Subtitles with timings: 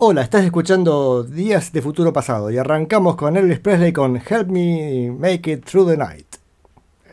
[0.00, 5.10] Hola, estás escuchando Días de Futuro Pasado y arrancamos con Elvis Presley con Help Me
[5.10, 6.36] Make It Through the Night.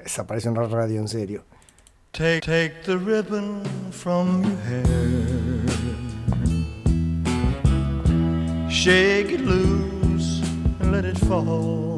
[0.05, 1.45] Esa parece una radio en serio.
[2.11, 4.85] Take, the ribbon from your hair.
[8.69, 10.43] Shake it loose
[10.79, 11.97] and let it fall.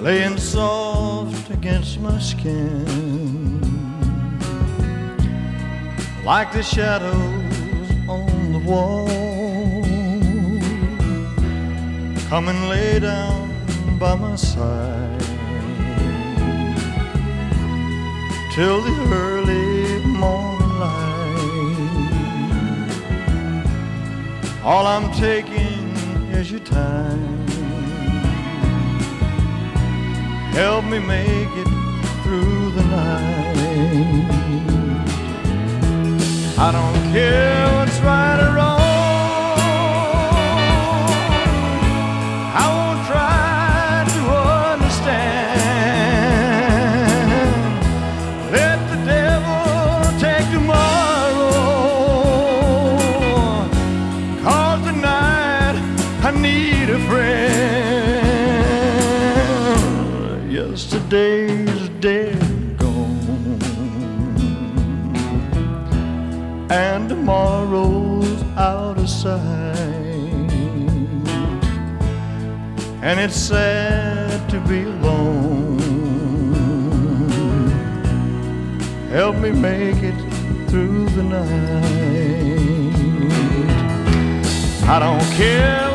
[0.00, 3.60] Laying soft against my skin.
[6.24, 7.41] Like the shadows
[12.28, 13.50] Come and lay down
[13.98, 15.22] by my side.
[18.54, 21.80] till the early morning light.
[24.62, 25.96] All I'm taking
[26.38, 27.46] is your time.
[30.52, 31.68] Help me make it
[32.22, 34.41] through the night.
[36.64, 38.81] I don't care what's right or wrong.
[73.12, 75.78] And it's sad to be alone.
[79.10, 80.14] Help me make it
[80.70, 81.42] through the night.
[84.88, 85.91] I don't care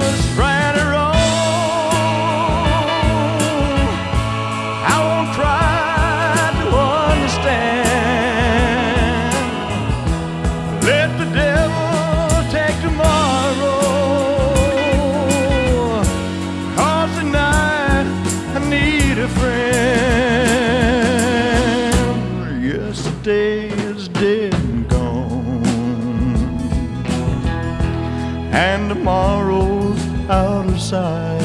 [29.08, 31.40] tomorrow's out of sight.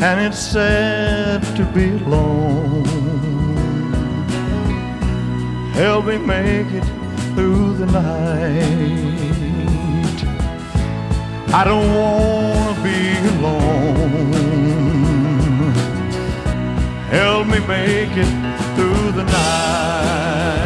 [0.00, 2.84] And it's sad to be alone.
[5.74, 6.84] Help me make it
[7.34, 8.64] through the night.
[11.60, 13.00] I don't wanna be
[13.34, 14.42] alone.
[17.18, 18.32] Help me make it
[18.74, 20.63] through the night.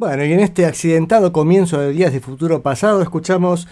[0.00, 3.68] Bueno, y en este accidentado comienzo de Días de Futuro Pasado escuchamos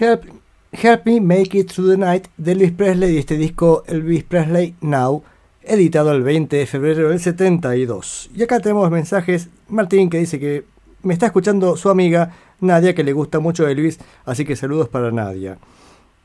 [0.00, 0.24] Help,
[0.72, 4.74] Help Me Make It Through the Night de Elvis Presley y este disco Elvis Presley
[4.80, 5.22] Now,
[5.62, 8.30] editado el 20 de febrero del 72.
[8.34, 10.64] Y acá tenemos mensajes, Martín que dice que
[11.04, 15.12] me está escuchando su amiga Nadia que le gusta mucho Elvis, así que saludos para
[15.12, 15.58] Nadia.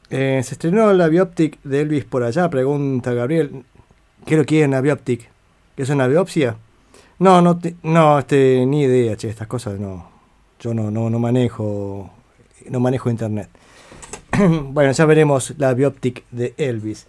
[0.09, 3.65] Eh, se estrenó la bioptic de Elvis por allá, pregunta Gabriel.
[4.25, 5.29] ¿Qué lo quieren la bioptic?
[5.75, 6.57] ¿Que es una biopsia?
[7.19, 10.07] No, no, no, este, ni idea, che, estas cosas no.
[10.59, 12.11] Yo no, no, no manejo,
[12.69, 13.49] no manejo internet.
[14.71, 17.07] bueno, ya veremos la bioptic de Elvis.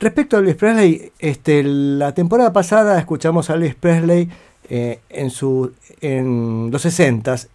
[0.00, 4.28] Respecto a Elvis Presley, este, la temporada pasada escuchamos a Elvis Presley
[4.68, 7.46] eh, en, su, en los 60s,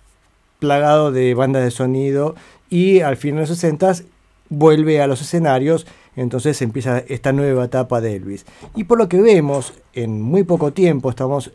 [0.59, 2.35] plagado de bandas de sonido,
[2.69, 4.05] y al fin de los 60s
[4.49, 5.85] vuelve a los escenarios,
[6.21, 8.45] entonces empieza esta nueva etapa de Elvis.
[8.75, 11.51] Y por lo que vemos, en muy poco tiempo, estamos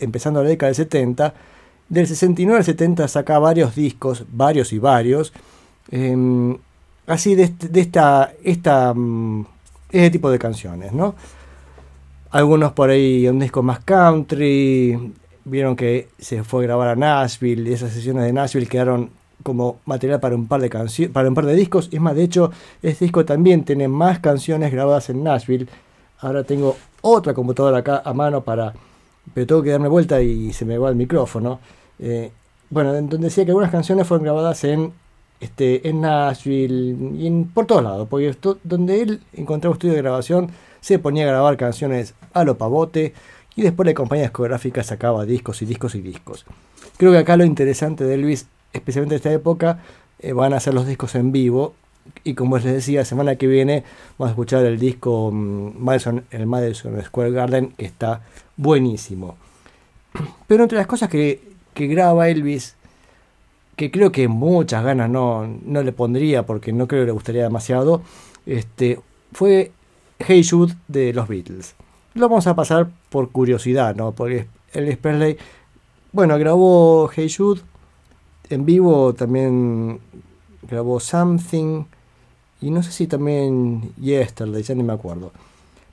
[0.00, 1.34] empezando la década del 70,
[1.88, 5.32] del 69 al 70 saca varios discos, varios y varios,
[5.90, 6.56] em,
[7.06, 9.46] así de, este- de esta, esta, mm,
[9.92, 11.14] este tipo de canciones, ¿no?
[12.30, 15.12] Algunos por ahí un disco más country,
[15.44, 19.10] vieron que se fue a grabar a Nashville, y esas sesiones de Nashville quedaron
[19.46, 21.88] como material para un par de canciones, para un par de discos.
[21.92, 22.50] Es más, de hecho,
[22.82, 25.68] este disco también tiene más canciones grabadas en Nashville.
[26.18, 28.74] Ahora tengo otra computadora acá a mano para.
[29.32, 31.60] Pero tengo que darme vuelta y se me va el micrófono.
[32.00, 32.32] Eh,
[32.70, 34.92] bueno, en donde decía que algunas canciones fueron grabadas en
[35.38, 38.34] este, en Nashville y en, por todos lados, porque
[38.64, 40.50] donde él encontraba estudio de grabación,
[40.80, 43.14] se ponía a grabar canciones a lo pavote
[43.54, 46.44] y después la compañía discográfica sacaba discos y discos y discos.
[46.96, 49.80] Creo que acá lo interesante de Elvis, especialmente en esta época,
[50.18, 51.74] eh, van a ser los discos en vivo.
[52.22, 53.82] Y como les decía, semana que viene
[54.16, 58.22] vamos a escuchar el disco mm, Madison, el Madison Square Garden, que está
[58.56, 59.36] buenísimo.
[60.46, 61.42] Pero entre las cosas que,
[61.74, 62.76] que graba Elvis,
[63.76, 67.42] que creo que muchas ganas no, no le pondría porque no creo que le gustaría
[67.42, 68.02] demasiado,
[68.46, 69.00] este,
[69.32, 69.72] fue
[70.18, 71.74] Hey Jude de los Beatles.
[72.14, 74.12] Lo vamos a pasar por curiosidad, ¿no?
[74.12, 75.36] Porque Elvis Presley,
[76.12, 77.60] bueno, grabó Hey Jude,
[78.50, 80.00] en vivo también
[80.68, 81.84] grabó Something,
[82.60, 85.32] y no sé si también Yesterday, ya ni me acuerdo.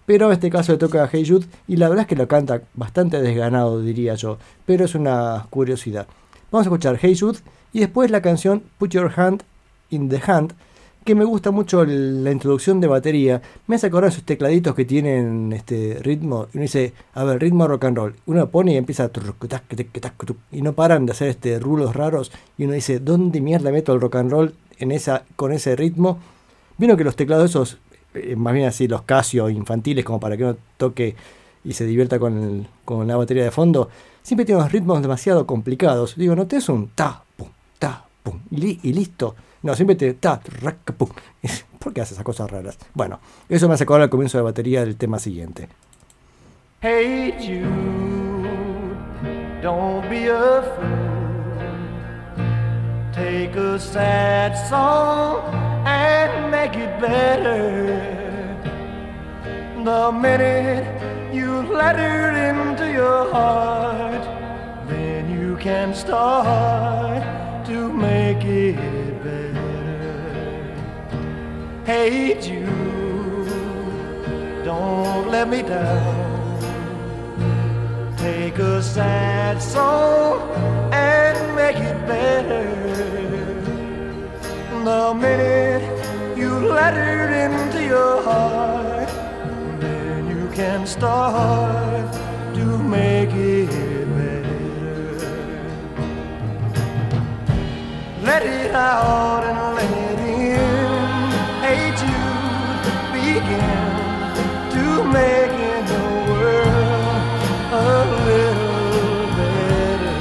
[0.05, 2.27] Pero en este caso le toca a Hey Jude y la verdad es que lo
[2.27, 4.37] canta bastante desganado, diría yo.
[4.65, 6.07] Pero es una curiosidad.
[6.51, 7.39] Vamos a escuchar Hey Jude
[7.71, 9.43] y después la canción Put Your Hand
[9.89, 10.53] in the Hand,
[11.03, 13.41] que me gusta mucho la introducción de batería.
[13.67, 16.47] Me hace acordar esos tecladitos que tienen este ritmo.
[16.53, 18.15] Uno dice, a ver, ritmo rock and roll.
[18.25, 19.09] Uno pone y empieza
[20.51, 22.31] y no paran de hacer este rulos raros.
[22.57, 26.19] Y uno dice, ¿dónde mierda meto el rock and roll en esa, con ese ritmo?
[26.77, 27.77] Vino que los teclados esos,
[28.13, 31.15] eh, más bien así, los Casio infantiles, como para que uno toque
[31.63, 33.89] y se divierta con, con la batería de fondo,
[34.21, 36.15] siempre tienen unos ritmos demasiado complicados.
[36.15, 39.35] Digo, no te es un ta, pum, ta, pum, y, listo.
[39.63, 40.41] No, siempre te ta.
[41.79, 42.77] ¿Por qué haces esas cosas raras?
[42.93, 43.19] Bueno,
[43.49, 45.69] eso me hace acordar al comienzo de batería del tema siguiente.
[46.81, 47.65] Hey you,
[49.61, 51.13] don't be afraid.
[53.13, 55.39] Take a sad song
[55.85, 58.01] and make it better.
[59.85, 60.85] The minute
[61.33, 64.23] you let it into your heart,
[64.89, 67.23] then you can start
[67.67, 69.02] to make it.
[71.85, 72.65] Hey you.
[74.63, 76.57] don't let me down.
[78.15, 80.39] Take a sad song
[80.93, 82.63] and make it better.
[84.85, 89.09] The minute you let it into your heart,
[89.81, 92.13] then you can start
[92.55, 93.67] to make it
[94.15, 95.19] better.
[98.21, 99.72] Let it out and
[105.13, 107.21] make the world
[107.71, 107.93] a
[108.25, 110.15] little better.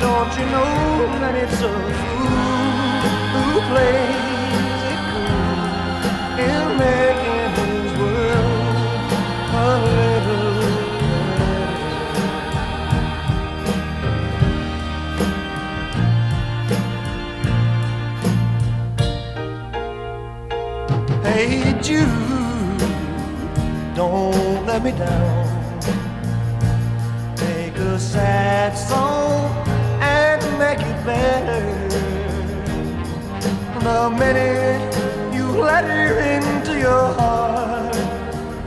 [0.00, 0.74] Don't you know
[1.22, 2.46] that it's a fool
[3.34, 4.25] who plays
[24.16, 25.80] don't let me down.
[27.36, 29.44] Take a sad song
[30.00, 31.62] and make it better.
[33.86, 34.94] The minute
[35.36, 37.94] you let her into your heart,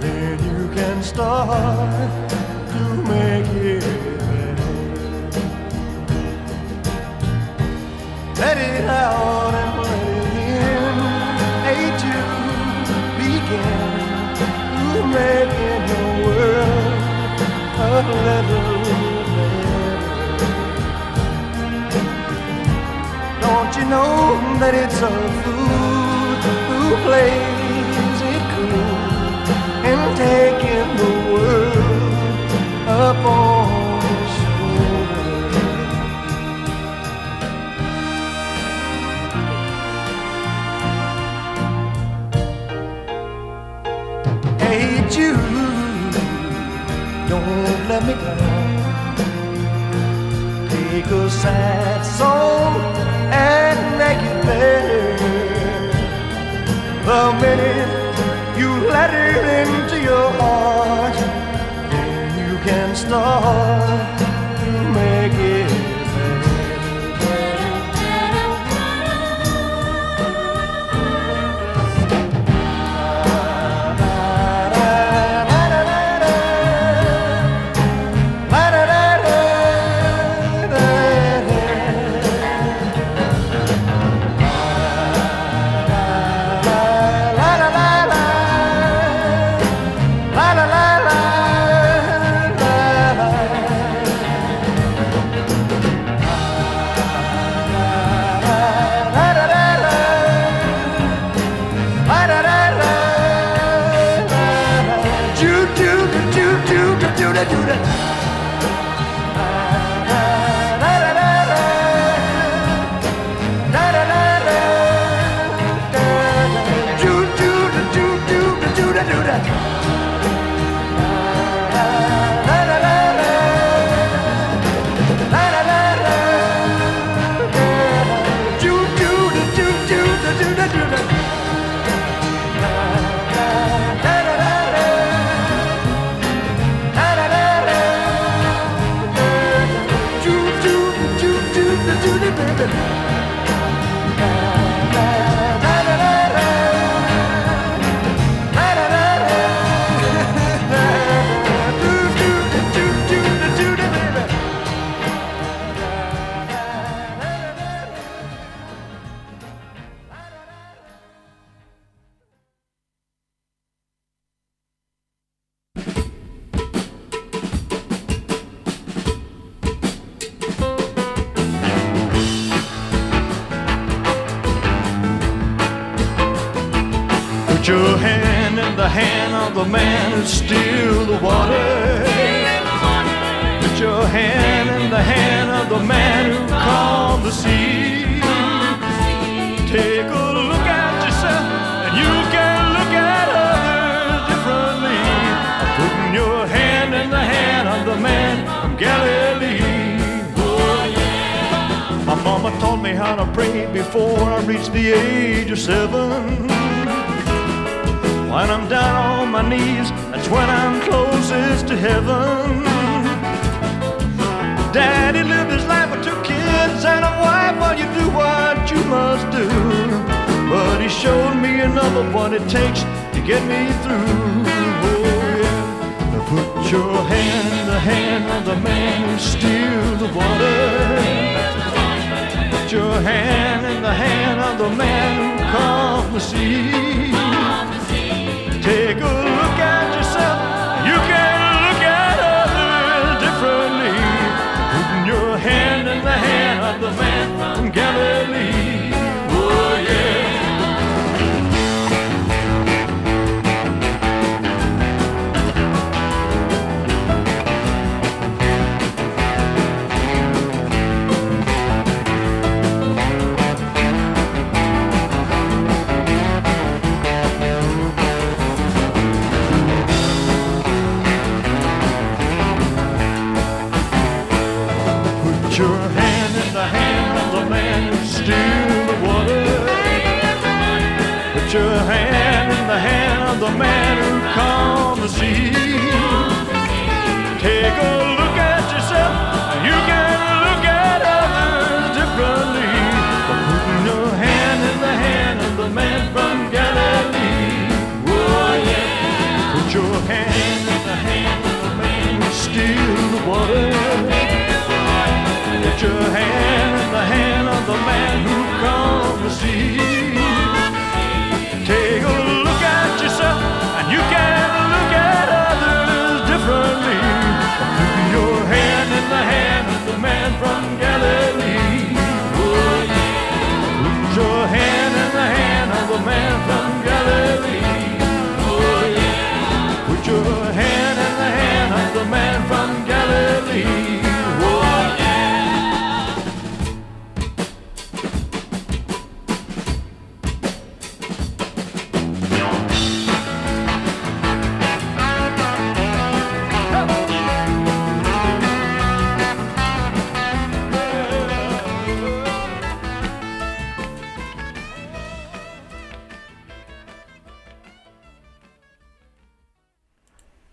[0.03, 2.29] then you can start
[2.73, 2.81] to
[3.13, 3.83] make it
[4.19, 4.71] better.
[8.41, 9.68] Let it out
[15.19, 17.39] making the world
[17.83, 18.63] a little better.
[23.43, 24.13] Don't you know
[24.61, 26.33] that it's a fool
[26.69, 28.91] who plays it cool
[29.89, 32.49] and taking the world
[33.03, 33.21] up
[51.41, 52.75] sad song
[53.31, 55.05] and make it better.
[57.09, 61.15] The minute you let it into your heart,
[61.91, 63.68] then you can start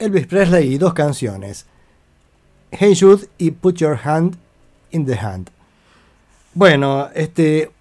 [0.07, 1.67] Elvis Presley y dos canciones.
[2.71, 4.37] Hey Jude y Put Your Hand
[4.93, 5.51] in the Hand.
[6.55, 7.73] Bueno, este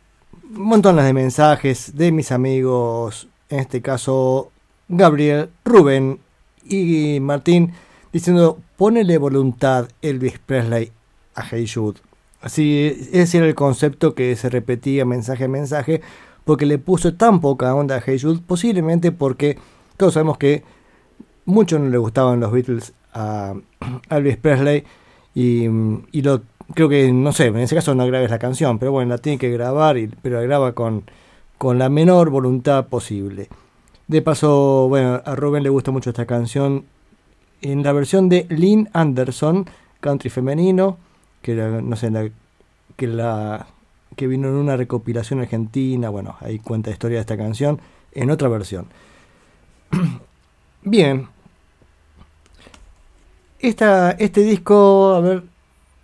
[0.50, 4.52] montones de mensajes de mis amigos, en este caso
[4.88, 6.20] Gabriel, Rubén
[6.66, 7.74] y Martín,
[8.12, 10.92] diciendo ponele voluntad Elvis Presley
[11.36, 12.00] a Hey Jude.
[12.42, 16.02] Así, ese era el concepto que se repetía mensaje a mensaje,
[16.44, 19.60] porque le puso tan poca onda a Hey Jude, posiblemente porque
[19.96, 20.64] todos sabemos que
[21.46, 23.54] mucho no le gustaban los Beatles a,
[24.10, 24.84] Elvis Presley
[25.34, 25.68] y,
[26.74, 29.38] creo que no sé en ese caso no grabes la canción pero bueno la tiene
[29.38, 31.04] que grabar pero la graba con,
[31.58, 33.50] con la menor voluntad posible.
[34.08, 36.86] De paso bueno a Rubén le gusta mucho esta canción
[37.62, 39.66] en la versión de Lynn Anderson
[40.00, 40.98] country femenino
[41.42, 42.30] que la- no sé la,
[42.96, 43.68] que la
[44.16, 47.80] que vino en una recopilación argentina bueno ahí cuenta la historia de esta canción
[48.14, 48.88] en otra versión.
[50.84, 51.35] Bien
[53.68, 55.44] este disco, a ver,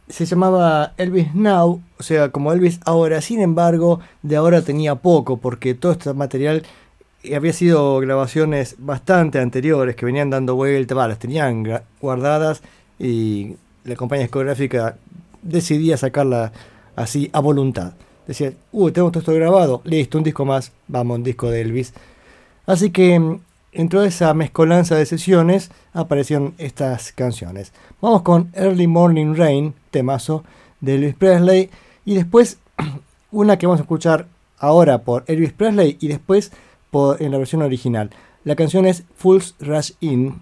[0.10, 5.38] se llamaba Elvis Now, o sea, como Elvis ahora, sin embargo, de ahora tenía poco,
[5.38, 6.64] porque todo este material
[7.24, 11.64] eh, había sido grabaciones bastante anteriores que venían dando vuelta, va, las tenían
[12.02, 12.62] guardadas
[13.00, 14.98] y la compañía discográfica
[15.42, 16.52] decidía sacarla
[16.96, 17.94] así a voluntad.
[18.28, 21.94] Decía, uy, tenemos todo esto grabado, listo, un disco más, vamos, un disco de Elvis.
[22.66, 23.40] Así que
[23.74, 27.72] Dentro de esa mezcolanza de sesiones aparecieron estas canciones.
[28.02, 30.44] Vamos con Early Morning Rain, temazo
[30.82, 31.70] de Elvis Presley,
[32.04, 32.60] y después
[33.32, 36.52] una que vamos a escuchar ahora por Elvis Presley y después
[36.90, 38.10] por, en la versión original.
[38.44, 40.42] La canción es Fools Rush In,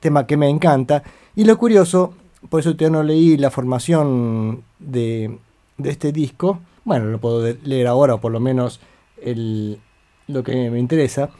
[0.00, 1.04] tema que me encanta,
[1.36, 2.14] y lo curioso,
[2.50, 5.38] por eso todavía no leí la formación de,
[5.78, 8.80] este disco, bueno, lo puedo leer ahora, o por lo menos
[9.22, 9.78] el,
[10.26, 11.30] lo que me interesa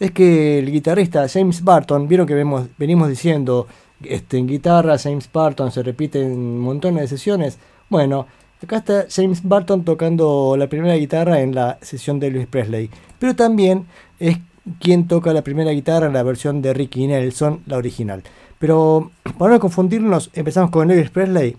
[0.00, 3.66] es que el guitarrista James Barton, vieron que vemos, venimos diciendo,
[4.02, 7.58] este, en guitarra James Barton se repite en montones de sesiones.
[7.88, 8.26] Bueno,
[8.62, 13.34] acá está James Barton tocando la primera guitarra en la sesión de Elvis Presley, pero
[13.36, 13.86] también
[14.18, 14.38] es
[14.80, 18.22] quien toca la primera guitarra en la versión de Ricky Nelson, la original.
[18.58, 21.56] Pero para no confundirnos, empezamos con Elvis Presley.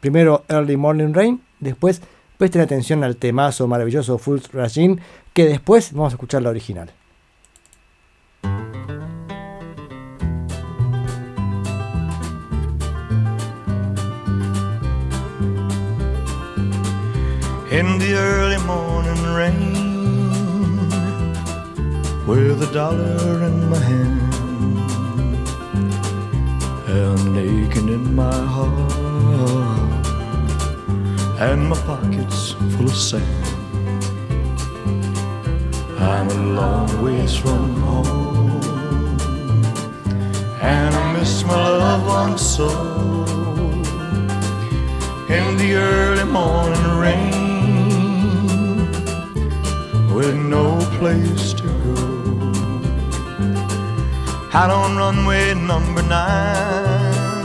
[0.00, 2.00] Primero Early Morning Rain, después
[2.36, 4.98] presten atención al temazo maravilloso Full Regime,
[5.32, 6.90] que después vamos a escuchar la original.
[17.70, 19.74] In the early morning rain
[22.26, 25.28] with a dollar in my hand
[26.88, 30.06] and aching in my heart
[31.40, 33.44] and my pockets full of sand.
[35.98, 39.20] I'm a long ways from home
[40.62, 42.68] and I miss my loved ones so.
[45.28, 47.47] In the early morning rain
[50.18, 51.94] with no place to go.
[54.52, 57.36] Out on runway number nine,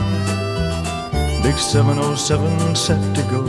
[1.44, 3.42] big 707 set to go.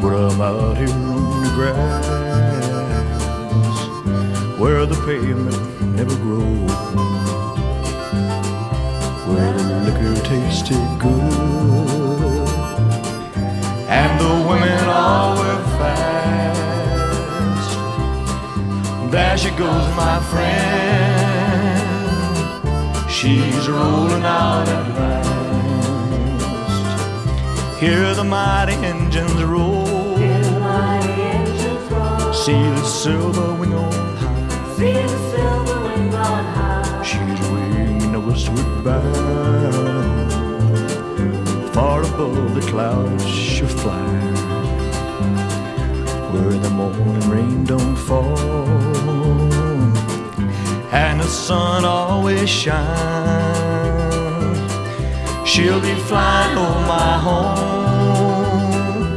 [0.00, 2.06] But I'm out here on the grass
[4.58, 5.62] where the pavement
[5.94, 6.72] never grows,
[9.28, 12.19] where the liquor tasted good
[13.90, 17.70] and the women all were fast.
[19.10, 21.50] There she goes, my friend.
[23.10, 25.28] She's rolling out at last.
[27.80, 30.16] Hear the mighty engines roll.
[32.44, 33.92] See the silver wing on
[36.56, 37.02] high.
[37.02, 40.49] She's winging the westward bound.
[41.80, 44.12] Far above the clouds she'll fly
[46.30, 48.36] Where the morning rain don't fall.
[50.92, 52.82] And the sun always shines.
[55.48, 59.16] She'll be flying over my home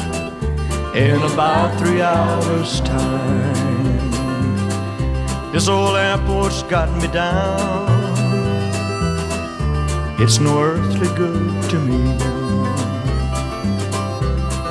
[0.95, 4.12] In about three hours time.
[5.52, 7.91] This old airport's got me down.
[10.17, 12.33] It's no earthly good to me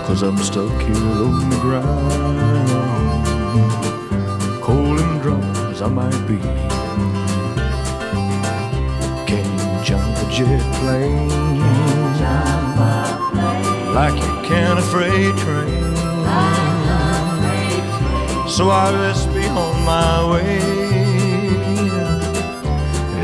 [0.07, 2.13] Cause I'm stuck here on the ground.
[4.61, 6.39] Cold and drunk as I might be.
[9.27, 11.29] Can't jump a jet plane.
[13.95, 15.97] Like you can a freight train.
[18.49, 20.59] So I best be on my way.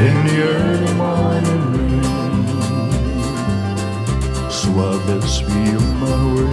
[0.07, 1.88] In the early morning
[4.81, 6.53] I best be on my way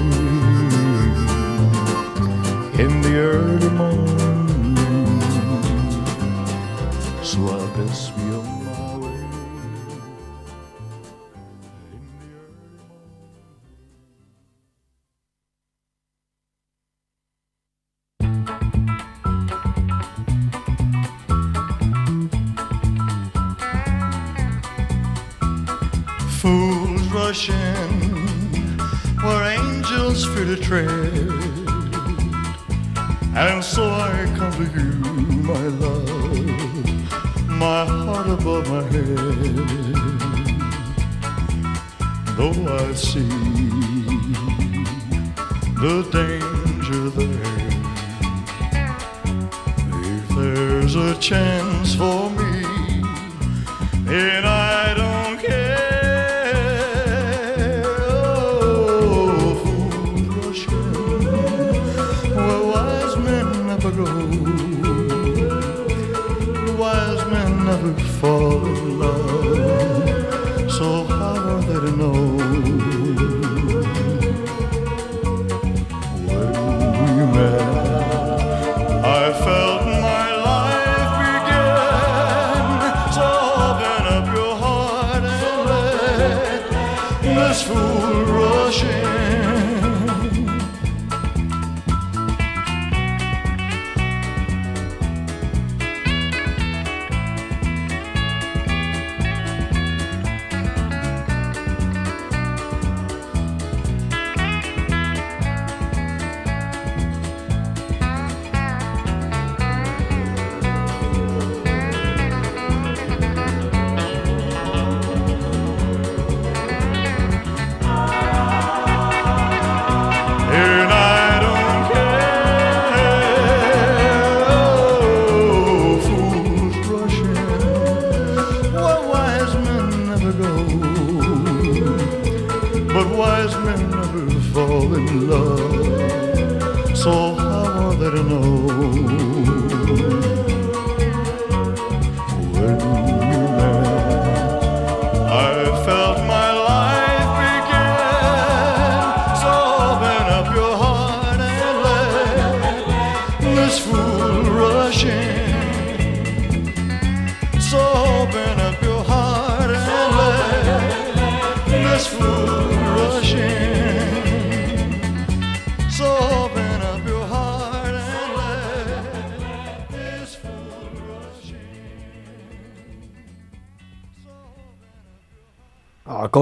[2.84, 4.15] in the early morning.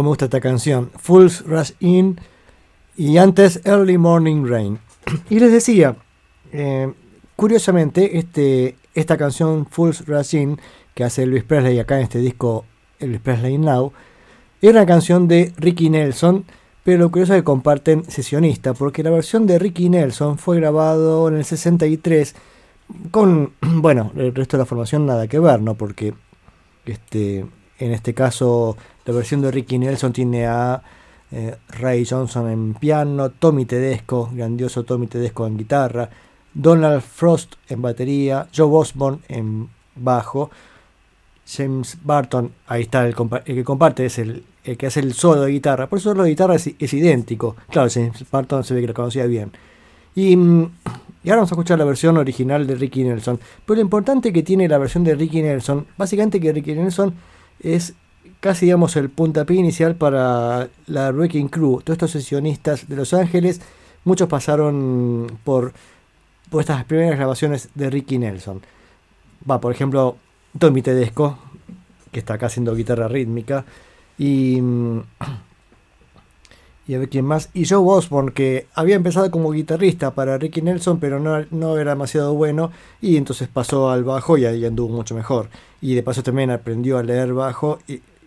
[0.04, 0.92] Me gusta esta canción.
[0.98, 2.20] Fools Rush In
[2.96, 4.80] y antes Early Morning Rain.
[5.30, 5.96] Y les decía,
[6.52, 6.92] eh,
[7.36, 10.60] curiosamente, este, esta canción Fools Rush In
[10.94, 12.66] que hace Elvis Presley acá en este disco
[13.00, 13.94] Elvis Presley Now,
[14.62, 16.46] era una canción de Ricky Nelson,
[16.84, 21.28] pero lo curioso es que comparten sesionista, porque la versión de Ricky Nelson fue grabado
[21.28, 22.36] en el 63
[23.12, 25.76] con, bueno, el resto de la formación nada que ver, ¿no?
[25.76, 26.14] Porque
[26.86, 27.46] este,
[27.80, 30.82] en este caso la versión de Ricky Nelson tiene a
[31.32, 36.10] eh, Ray Johnson en piano, Tommy Tedesco, grandioso Tommy Tedesco en guitarra,
[36.54, 40.52] Donald Frost en batería, Joe Osborne en bajo,
[41.46, 44.44] James Barton, ahí está el, que comparte, es el,
[44.78, 47.90] que hace el solo de guitarra, por eso el solo de guitarra es, idéntico, claro,
[47.92, 49.52] James Barton se ve que lo conocía bien.
[50.16, 50.66] Mm,
[51.24, 53.40] y ahora vamos a escuchar la versión original de Ricky Nelson.
[53.66, 57.14] Pero lo importante que tiene la versión de Ricky Nelson, básicamente que Ricky Nelson
[57.62, 57.96] es
[58.44, 61.80] casi digamos el puntapié inicial para la Wrecking Crew.
[61.82, 63.62] Todos estos sesionistas de Los Ángeles,
[64.04, 65.72] muchos pasaron por,
[66.60, 68.62] estas primeras grabaciones de Ricky Nelson.
[69.50, 70.18] Va, por ejemplo,
[70.60, 71.38] Tommy Tedesco,
[72.12, 73.64] que está acá haciendo guitarra rítmica,
[74.18, 75.00] y, mm,
[76.90, 80.62] y a ver quién más, y Joe Osborne, que había empezado como guitarrista para Ricky
[80.62, 84.94] Nelson, pero no, no era demasiado bueno, y entonces pasó al bajo y ahí anduvo
[84.94, 85.48] mucho mejor.
[85.80, 87.80] Y de paso también aprendió a leer bajo,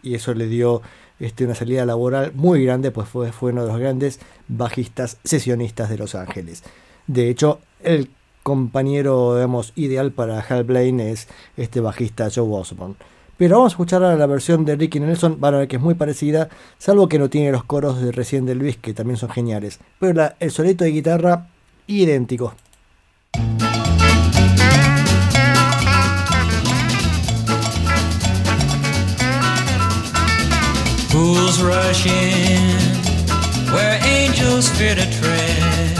[0.06, 0.82] y eso le dio
[1.18, 5.98] este, una salida laboral muy grande, pues fue, uno de los grandes bajistas sesionistas de
[5.98, 6.62] Los Ángeles.
[7.06, 8.10] De hecho, el
[8.42, 12.94] compañero digamos, ideal para Hal Blaine es este bajista Joe Osborne.
[13.36, 15.82] Pero vamos a escuchar ahora la versión de Ricky Nelson, van a ver que es
[15.82, 19.28] muy parecida, salvo que no tiene los coros de recién de Luis, que también son
[19.28, 19.80] geniales.
[19.98, 21.48] Pero el solito de guitarra,
[21.86, 22.54] idéntico.
[31.26, 32.70] Fools rush in
[33.74, 35.98] where angels fear to tread.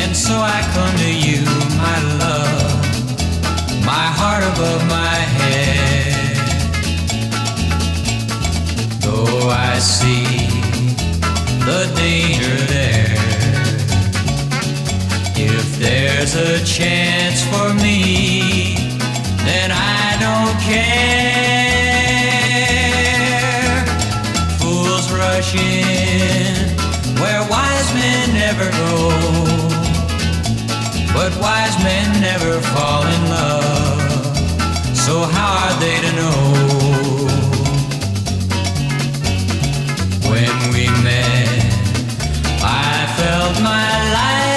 [0.00, 1.42] And so I come to you,
[1.84, 2.78] my love,
[3.84, 6.36] my heart above my head.
[9.02, 10.46] Though I see
[11.66, 13.16] the danger there,
[15.34, 18.76] if there's a chance for me,
[19.44, 21.57] then I don't care.
[25.54, 26.54] In
[27.18, 29.08] where wise men never go,
[31.14, 34.36] but wise men never fall in love.
[34.94, 36.38] So how are they to know?
[40.30, 41.64] When we met,
[42.62, 44.47] I felt my life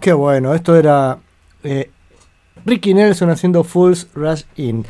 [0.00, 1.18] Qué bueno, esto era
[1.62, 1.90] eh,
[2.64, 4.86] Ricky Nelson haciendo Fools Rush In.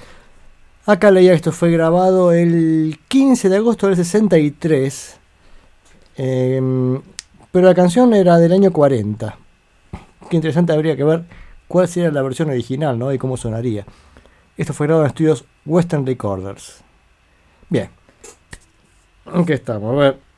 [0.86, 5.18] Acá leía esto fue grabado el 15 de agosto del 63.
[6.16, 7.00] em,
[7.52, 9.36] pero la canción era del año 40.
[10.28, 11.24] Qué interesante habría que ver
[11.66, 13.12] cuál sería la versión original, ¿no?
[13.12, 13.84] Y cómo sonaría.
[14.56, 16.82] Esto fue grabado en estudios Western Recorders.
[17.68, 17.90] Bien.
[19.26, 20.29] Aquí estamos, a ver.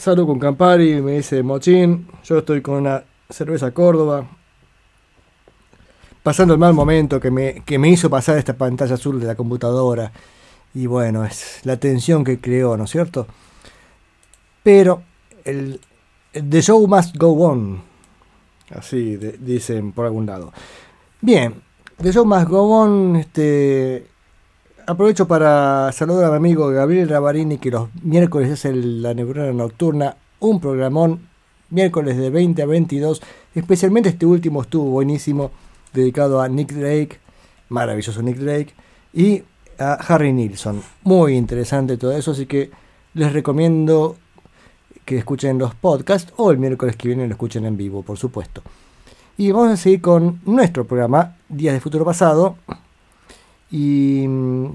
[0.00, 2.06] Salud con Campari, me dice Mochín.
[2.24, 4.26] Yo estoy con una cerveza Córdoba.
[6.22, 9.34] Pasando el mal momento que me, que me hizo pasar esta pantalla azul de la
[9.34, 10.10] computadora.
[10.72, 13.26] Y bueno, es la tensión que creó, ¿no es cierto?
[14.62, 15.02] Pero
[15.44, 15.78] el,
[16.32, 17.82] The Show Must Go On.
[18.74, 20.50] Así dicen por algún lado.
[21.20, 21.56] Bien,
[22.02, 23.16] The Show Must Go On.
[23.16, 24.06] Este,
[24.90, 30.16] aprovecho para saludar a mi amigo Gabriel Ravarini, que los miércoles es la neurona nocturna,
[30.40, 31.28] un programón,
[31.70, 33.22] miércoles de 20 a 22.
[33.54, 35.52] Especialmente este último estuvo buenísimo,
[35.92, 37.20] dedicado a Nick Drake,
[37.68, 38.74] maravilloso Nick Drake,
[39.12, 39.44] y
[39.78, 40.82] a Harry Nilsson.
[41.04, 42.72] Muy interesante todo eso, así que
[43.14, 44.16] les recomiendo
[45.04, 48.62] que escuchen los podcasts o el miércoles que viene lo escuchen en vivo, por supuesto.
[49.36, 52.56] Y vamos a seguir con nuestro programa, Días de Futuro Pasado.
[53.70, 54.66] Y mm,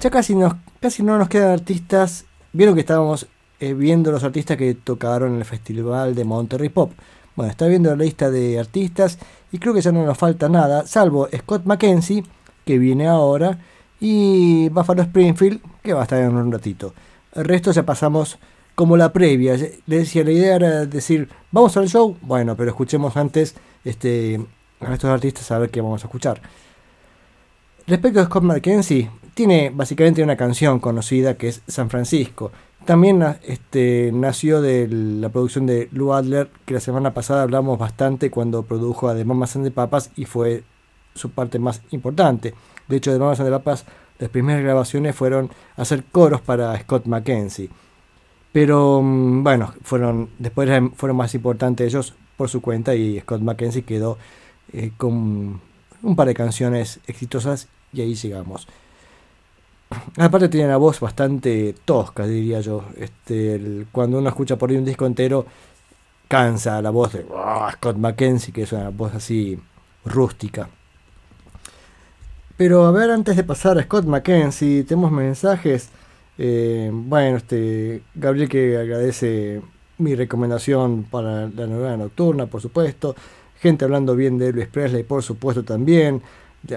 [0.00, 0.34] ya casi,
[0.80, 2.24] casi no nos quedan artistas.
[2.52, 3.26] Vieron que estábamos
[3.60, 6.92] eh, viendo los artistas que tocaron en el Festival de Monterrey Pop.
[7.36, 9.18] Bueno, está viendo la lista de artistas
[9.50, 12.24] y creo que ya no nos falta nada, salvo Scott McKenzie,
[12.64, 13.58] que viene ahora,
[14.00, 16.94] y Buffalo Springfield, que va a estar en un ratito.
[17.32, 18.38] El resto ya pasamos
[18.74, 19.56] como la previa.
[19.86, 24.44] Le decía, la idea era decir, vamos al show, bueno, pero escuchemos antes este,
[24.80, 26.40] a estos artistas a ver qué vamos a escuchar.
[27.86, 32.50] Respecto a Scott McKenzie, tiene básicamente una canción conocida que es San Francisco.
[32.86, 38.30] También este, nació de la producción de Lou Adler, que la semana pasada hablamos bastante
[38.30, 40.64] cuando produjo a The Mamas and Papas y fue
[41.14, 42.54] su parte más importante.
[42.88, 43.84] De hecho, The Mamas and the Papas,
[44.18, 47.68] las primeras grabaciones fueron hacer coros para Scott McKenzie.
[48.50, 53.82] Pero mm, bueno, fueron después fueron más importantes ellos por su cuenta y Scott McKenzie
[53.82, 54.16] quedó
[54.72, 55.60] eh, con
[56.04, 58.66] un par de canciones exitosas y ahí llegamos.
[60.18, 62.84] Aparte tiene una voz bastante tosca, diría yo.
[62.96, 65.46] Este, cuando uno escucha por ahí un disco entero,
[66.28, 69.58] cansa la voz de "Ah, Scott McKenzie, que es una voz así
[70.04, 70.68] rústica.
[72.56, 75.88] Pero a ver, antes de pasar a Scott McKenzie, tenemos mensajes.
[76.38, 79.62] Eh, bueno, este Gabriel que agradece
[79.98, 83.14] mi recomendación para la novela nocturna, por supuesto.
[83.60, 86.22] Gente hablando bien de Elvis Presley, por supuesto también.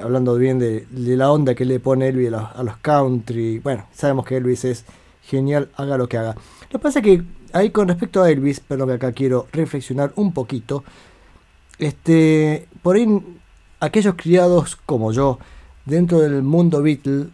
[0.02, 3.60] hablando bien de, la onda que le pone Elvis a los, country.
[3.60, 4.86] Bueno, sabemos que Elvis es
[5.24, 6.36] genial, haga lo que haga.
[6.36, 10.12] Lo que pasa es que ahí con respecto a Elvis, pero que acá quiero reflexionar
[10.16, 10.84] un poquito.
[11.80, 13.22] Este, por ahí,
[13.80, 15.40] aquellos criados como yo,
[15.86, 17.28] dentro del mundo Beatle,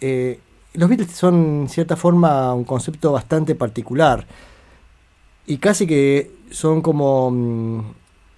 [0.00, 0.40] eh,
[0.74, 4.26] los Beatles son en cierta forma un concepto bastante particular.
[5.46, 7.94] Y casi que son como.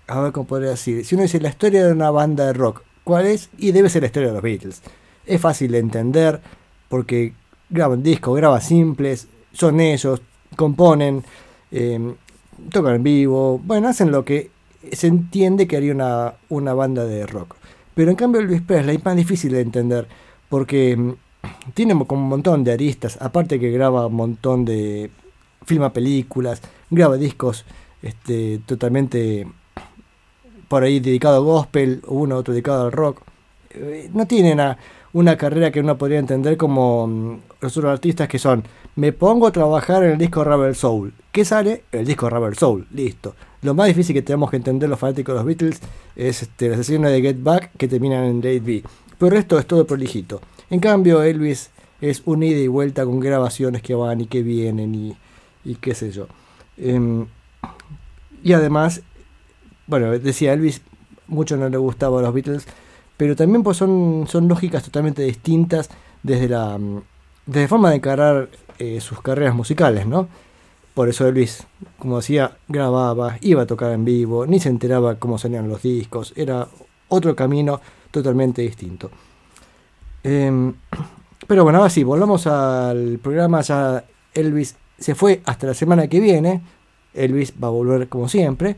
[0.09, 1.05] A ver cómo podría decir.
[1.05, 3.51] Si uno dice la historia de una banda de rock, ¿cuál es?
[3.59, 4.83] Y debe ser la historia de los Beatles.
[5.27, 6.41] Es fácil de entender
[6.89, 7.35] porque
[7.69, 10.23] graban discos, graban simples, son ellos,
[10.57, 11.23] componen,
[11.71, 12.15] eh,
[12.71, 14.51] tocan en vivo, bueno, hacen lo que
[14.93, 17.57] se entiende que haría una, una banda de rock.
[17.95, 20.09] Pero en cambio Elvis Presley es más difícil de entender
[20.49, 21.13] porque mm,
[21.75, 25.11] tiene como un montón de aristas, aparte que graba un montón de
[25.67, 27.67] filma películas, graba discos
[28.01, 29.47] este, totalmente
[30.69, 33.23] por ahí dedicado a gospel, uno otro dedicado al rock.
[33.71, 34.79] Eh, No tiene una,
[35.13, 38.65] una carrera que uno podría entender como mm, los otros artistas que son,
[38.97, 41.13] me pongo a trabajar en el disco Rebel Soul.
[41.33, 41.85] ¿Qué sale?
[41.93, 43.35] El disco Rebel Soul, listo.
[43.63, 45.81] Lo más difícil que tenemos que entender los fanáticos de los Beatles
[46.17, 48.83] es este, sesiones de Get Back que terminan en Late B.
[49.19, 50.41] Pero el resto es todo prolijito.
[50.71, 54.95] En cambio, Elvis es un ida y vuelta con grabaciones que van y que vienen
[54.95, 55.17] y,
[55.65, 56.29] y qué sé yo.
[56.77, 57.27] Em,
[58.45, 59.03] y además,
[59.89, 60.83] bueno, decía Elvis,
[61.27, 62.67] mucho no le gustaba a los Beatles,
[63.17, 65.91] pero también pues son, son lógicas totalmente distintas
[66.23, 67.03] desde la, mm,
[67.47, 68.49] desde forma de encarar
[68.79, 70.29] eh, sus carreras musicales, ¿no?
[70.95, 71.67] Por eso Elvis,
[71.99, 76.33] como decía, grababa, iba a tocar en vivo, ni se enteraba cómo salían los discos,
[76.37, 76.69] era
[77.09, 79.11] otro camino totalmente distinto.
[80.23, 80.75] Em,
[81.47, 86.21] pero bueno, ahora sí, volvamos al programa, ya Elvis se fue hasta la semana que
[86.21, 86.63] viene,
[87.15, 88.77] Elvis va a volver como siempre,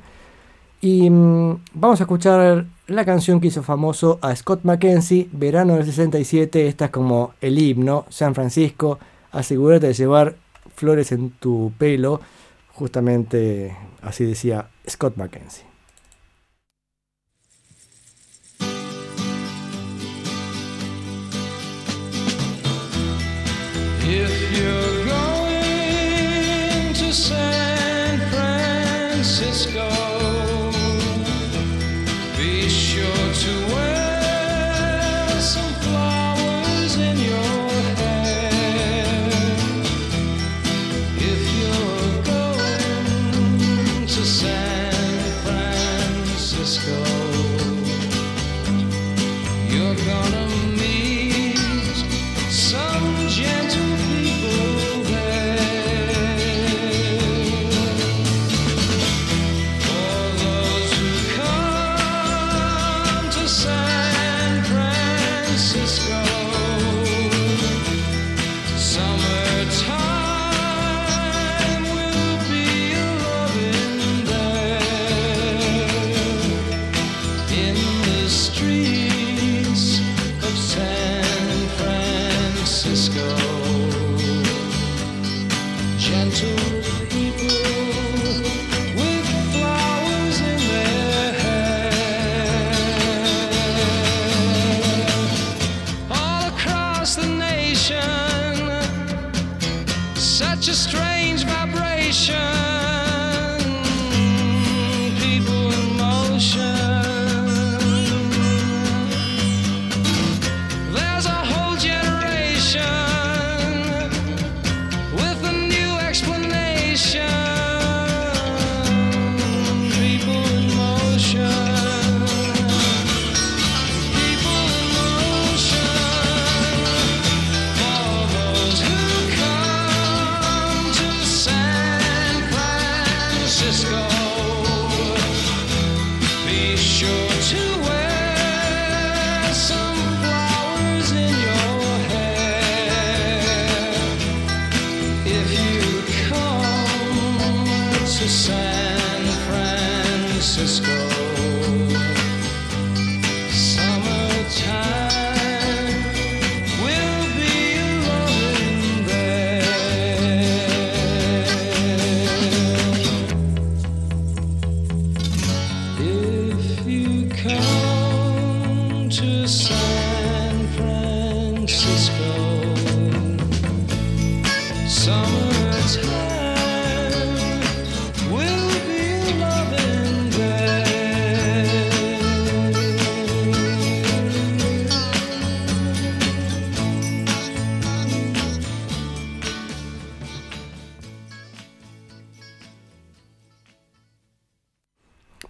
[0.80, 5.84] y mm, vamos a escuchar la canción que hizo famoso a Scott McKenzie, verano del
[5.84, 8.98] 67, esta es como el himno, San Francisco,
[9.32, 10.36] asegúrate de llevar
[10.74, 12.20] flores en tu pelo,
[12.80, 15.70] Justamente así decía Scott McKenzie.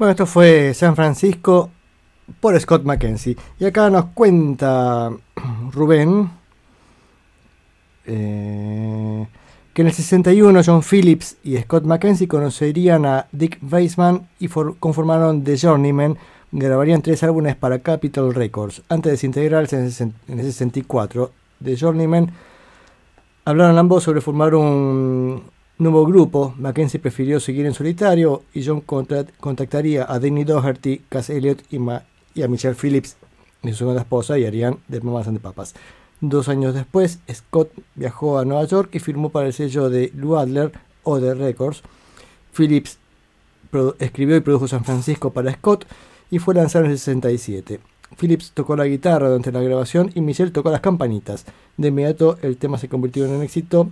[0.01, 1.71] Bueno, esto fue San Francisco
[2.41, 3.37] por Scott McKenzie.
[3.59, 5.11] Y acá nos cuenta
[5.73, 6.31] Rubén
[8.07, 9.27] eh,
[9.75, 14.77] que en el 61 John Phillips y Scott McKenzie conocerían a Dick Weisman y for-
[14.81, 16.17] conformaron The Journeymen.
[16.51, 21.31] Grabarían tres álbumes para Capitol Records antes de desintegrarse en el sesen- en el 64.
[21.63, 22.31] The Journeymen
[23.45, 25.43] hablaron ambos sobre formar un
[25.81, 26.55] nuevo grupo.
[26.59, 32.49] Mackenzie prefirió seguir en solitario y John contactaría a Danny Doherty, Cass Elliot y, a
[32.49, 33.17] Michelle Phillips,
[33.63, 35.75] su segunda esposa, y harían The Mamas and the Papas.
[36.21, 40.37] Dos años después, Scott viajó a Nueva York y firmó para el sello de Lou
[40.37, 40.73] Adler
[41.03, 41.83] o de Records.
[42.55, 42.99] Phillips
[43.99, 45.87] escribió y produjo San Francisco para Scott
[46.31, 47.81] y fue lanzado en el 67.
[48.19, 51.47] Phillips tocó la guitarra durante la grabación y Michelle tocó las campanitas.
[51.77, 53.89] De inmediato el tema se convirtió en un éxito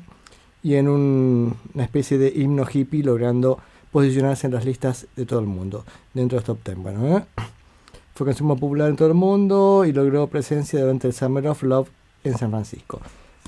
[0.62, 3.58] y en un- una especie de himno hippie, logrando
[3.92, 5.84] posicionarse en las listas de todo el mundo,
[6.14, 6.78] dentro de los top 10.
[6.78, 7.24] Bueno, ¿eh?
[8.14, 11.88] Fue popular en todo el mundo y logró presencia durante el Summer of Love
[12.24, 13.00] en San Francisco.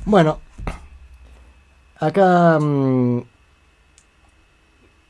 [0.07, 0.39] Bueno,
[1.99, 3.21] acá mm,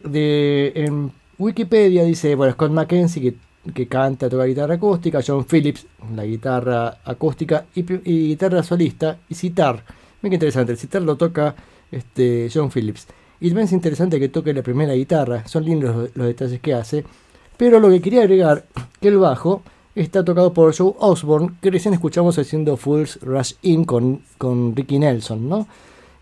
[0.04, 5.86] de, en Wikipedia dice, bueno, Scott McKenzie que, que canta, toca guitarra acústica, John Phillips,
[6.14, 7.82] la guitarra acústica y
[8.28, 9.84] guitarra solista, y citar.
[10.22, 11.54] Mira qué interesante, el citar lo toca
[11.90, 13.06] este, John Phillips.
[13.40, 16.74] Y también es interesante que toque la primera guitarra, son lindos los, los detalles que
[16.74, 17.04] hace.
[17.56, 18.66] Pero lo que quería agregar,
[19.00, 19.62] que el bajo
[19.94, 24.98] está tocado por Joe Osborne, que recién escuchamos haciendo Fools Rush In con, con Ricky
[24.98, 25.66] Nelson, ¿no?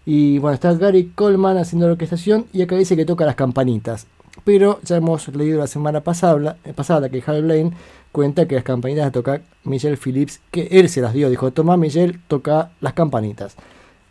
[0.07, 4.07] Y bueno, está Gary Coleman haciendo la orquestación y acá dice que toca las campanitas.
[4.45, 7.73] Pero ya hemos leído la semana pasada, eh, pasada que Hal Blaine
[8.11, 11.77] cuenta que las campanitas las toca Michelle Phillips, que él se las dio, dijo, toma
[11.77, 13.57] Michelle, toca las campanitas.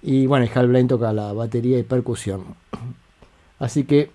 [0.02, 2.56] Y bueno, Hal Blaine toca la batería y percusión.
[3.60, 4.12] Así que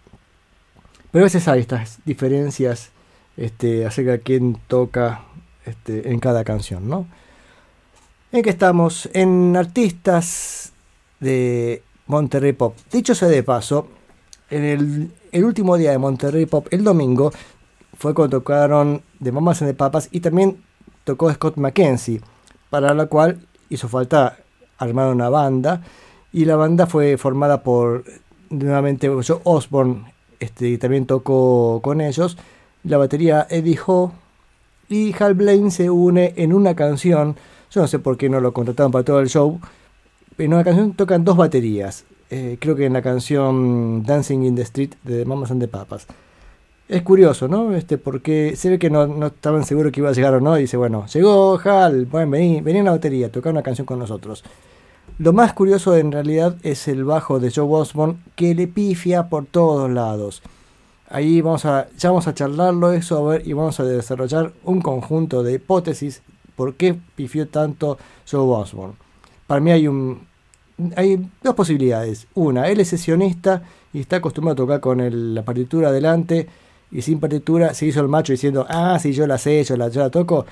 [1.11, 2.91] Pero a veces hay estas diferencias
[3.37, 5.24] este, acerca de quién toca
[5.66, 7.07] este, en cada canción, ¿no?
[8.30, 10.72] En que estamos en artistas
[11.20, 12.76] de Monterrey Pop.
[12.91, 13.89] Dicho sea de paso,
[14.51, 17.33] en el, último día de Monterrey Pop, el domingo,
[17.97, 20.62] fue cuando tocaron de Mamas and the Papas y también
[21.05, 22.20] tocó Scott McKenzie,
[22.68, 24.39] para la cual hizo falta
[24.83, 25.83] armar una banda
[26.33, 28.05] y la banda fue formada por
[28.51, 32.37] nuevamente Joe Osborne, este, también tocó con ellos,
[32.85, 34.12] la batería Eddie Ho
[34.89, 37.37] y Hal Blaine se une en una canción,
[37.70, 39.61] yo no sé por qué no lo contrataron para todo el show,
[40.39, 44.62] en una canción tocan dos baterías, eh, creo que en la canción Dancing in the
[44.62, 46.07] Street de Mamas and the Papas.
[46.89, 47.74] Es curioso, ¿no?
[47.74, 50.59] Este, porque se ve que no, no, estaban seguros que iba a llegar o no.
[50.59, 53.99] Y dice, bueno, llegó Hal, bueno, vení, vení en la batería, toca una canción con
[53.99, 54.45] nosotros.
[55.18, 59.46] Lo más curioso en realidad es el bajo de Joe Osborne que le pifia por
[59.46, 60.42] todos lados.
[61.08, 64.80] Ahí vamos a, ya vamos a charlarlo eso a ver, y vamos a desarrollar un
[64.80, 66.22] conjunto de hipótesis
[66.56, 67.98] por qué pifió tanto
[68.30, 68.94] Joe Osborne.
[69.46, 70.26] Para mí hay un,
[70.96, 72.26] hay dos posibilidades.
[72.34, 76.48] Una, él es sesionista y está acostumbrado a tocar con la partitura adelante
[76.90, 79.88] y sin partitura se hizo el macho diciendo, ah, si yo la sé, yo la,
[79.88, 80.46] yo la toco.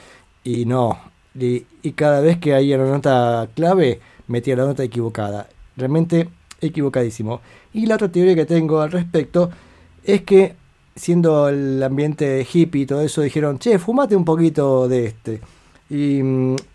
[0.44, 0.98] Y no.
[1.38, 4.00] Y, y, cada vez que hay una nota clave,
[4.30, 5.48] metía la nota equivocada.
[5.76, 6.28] Realmente
[6.60, 7.40] equivocadísimo.
[7.72, 9.50] Y la otra teoría que tengo al respecto
[10.04, 10.54] es que,
[10.94, 15.40] siendo el ambiente hippie y todo eso, dijeron, che, fumate un poquito de este.
[15.88, 16.20] Y,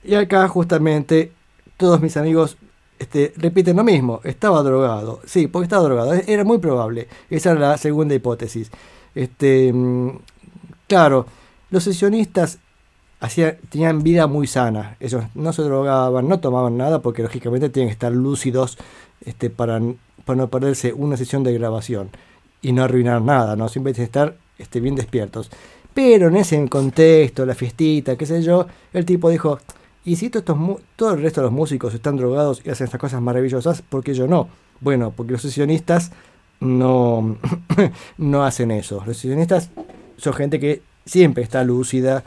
[0.03, 1.32] y acá justamente
[1.78, 2.58] todos mis amigos
[2.99, 5.22] este, repiten lo mismo, estaba drogado.
[5.26, 7.08] Sí, porque estaba drogado, era muy probable.
[7.30, 8.72] Esa era la segunda hipótesis.
[9.14, 9.74] Este,
[10.88, 11.26] claro,
[11.70, 12.60] los sesionistas
[13.26, 14.97] hacían, tenían vida muy sana.
[14.99, 18.78] Ellos no se drogaban, no tomaban nada porque lógicamente tienen que estar lúcidos
[19.26, 19.82] este, para,
[20.26, 22.09] para no perderse una sesión de grabación
[22.61, 23.69] y no arruinar nada, ¿no?
[23.69, 25.49] Siempre tienen que estar este, bien despiertos.
[25.93, 29.59] Pero en ese contexto, la fiestita, qué sé yo, el tipo dijo,
[30.03, 33.21] y si todos todo el resto de los músicos están drogados y hacen estas cosas
[33.21, 34.49] maravillosas, ¿por qué yo no?
[34.82, 36.11] Bueno, porque los sesionistas
[36.59, 37.38] no,
[38.17, 39.03] no hacen eso.
[39.05, 39.69] Los sesionistas
[40.17, 42.23] son gente que siempre está lúcida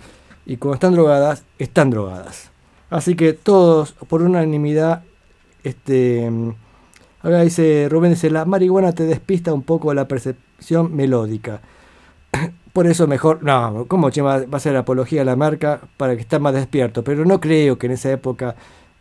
[0.49, 2.51] y cuando están drogadas, están drogadas.
[2.89, 5.05] Así que todos, por unanimidad,
[5.63, 6.27] este,
[7.21, 11.61] acá dice Rubén, dice, la marihuana te despista un poco la percepción melódica.
[12.73, 16.39] Por eso mejor, no, ¿cómo va, a ser apología a la marca para que esté
[16.39, 17.05] más despierto?
[17.05, 18.57] Pero no creo que en esa época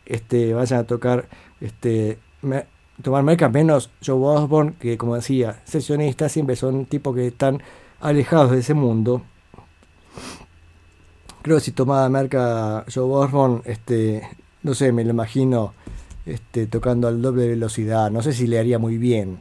[0.06, 1.30] este, vayan a tocar,
[1.62, 2.18] este,
[3.02, 7.62] tomar marca, menos Joe Osborne, que como decía, sesionistas siempre son tipos que están
[8.02, 9.22] alejados de ese mundo.
[11.48, 14.22] Creo que si tomaba marca Joe Osborne, este,
[14.64, 15.74] no sé, me lo imagino
[16.26, 19.40] este, tocando al doble velocidad, no sé si le haría muy bien.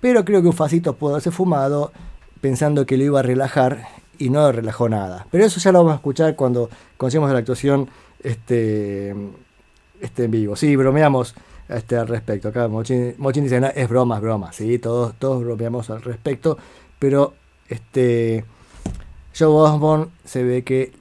[0.00, 1.90] Pero creo que un facito pudo haberse fumado
[2.40, 5.26] pensando que lo iba a relajar y no relajó nada.
[5.32, 7.88] Pero eso ya lo vamos a escuchar cuando conocemos la actuación
[8.22, 9.12] este,
[10.00, 10.54] este en vivo.
[10.54, 11.34] Sí, bromeamos
[11.68, 12.46] este, al respecto.
[12.46, 14.52] Acá Mochin, dice, es broma, es broma.
[14.52, 16.56] Sí, todos, todos bromeamos al respecto.
[17.00, 17.34] Pero
[17.68, 18.44] este,
[19.36, 20.99] Joe Osborne se ve que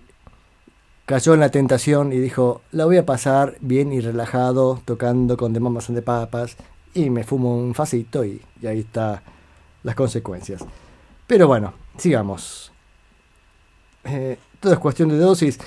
[1.10, 5.54] cayó en la tentación y dijo, la voy a pasar bien y relajado, tocando con
[5.54, 6.56] The Mamas the Papas.
[6.94, 9.24] Y me fumo un facito y, y ahí está
[9.82, 10.64] las consecuencias.
[11.26, 12.72] Pero bueno, sigamos.
[14.04, 15.58] Eh, todo es cuestión de dosis.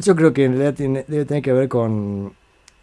[0.00, 2.32] Yo creo que en realidad debe tener que ver con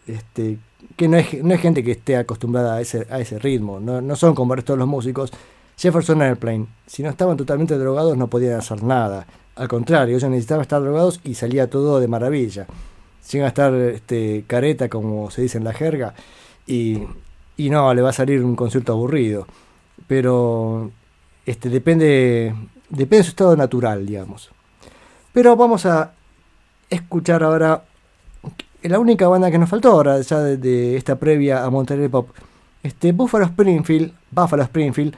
[0.07, 0.57] este,
[0.95, 3.81] que no es, no es gente que esté acostumbrada a ese, a ese ritmo.
[3.81, 5.33] No, no son como todos los músicos.
[5.77, 9.27] Jefferson Airplane, si no estaban totalmente drogados no podían hacer nada.
[9.56, 12.68] Al contrario, ellos necesitaban estar drogados y salía todo de maravilla.
[13.22, 16.14] Sin estar este, careta, como se dice en la jerga,
[16.68, 17.03] y,
[17.58, 19.47] y no, le va a salir un concierto aburrido.
[20.08, 20.91] Pero
[21.45, 22.53] este, depende,
[22.89, 24.51] depende de su estado natural, digamos.
[25.32, 26.14] Pero vamos a
[26.89, 27.84] escuchar ahora
[28.84, 32.30] la única banda que nos faltó ahora, ya de, esta previa a Monterrey Pop.
[32.84, 35.16] Este, Buffalo Springfield, Buffalo Springfield,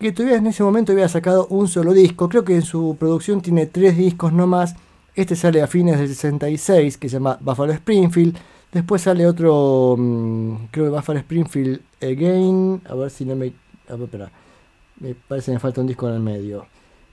[0.00, 2.28] que todavía en ese momento había sacado un solo disco.
[2.28, 4.74] Creo que en su producción tiene tres discos nomás.
[5.14, 8.36] Este sale a fines del 66, que se llama Buffalo Springfield.
[8.72, 12.80] Después sale otro, mmm, creo que Buffalo Springfield Again.
[12.88, 13.52] A ver si no me...
[13.88, 14.32] A ver, espera.
[15.00, 16.66] Me parece que me falta un disco en el medio.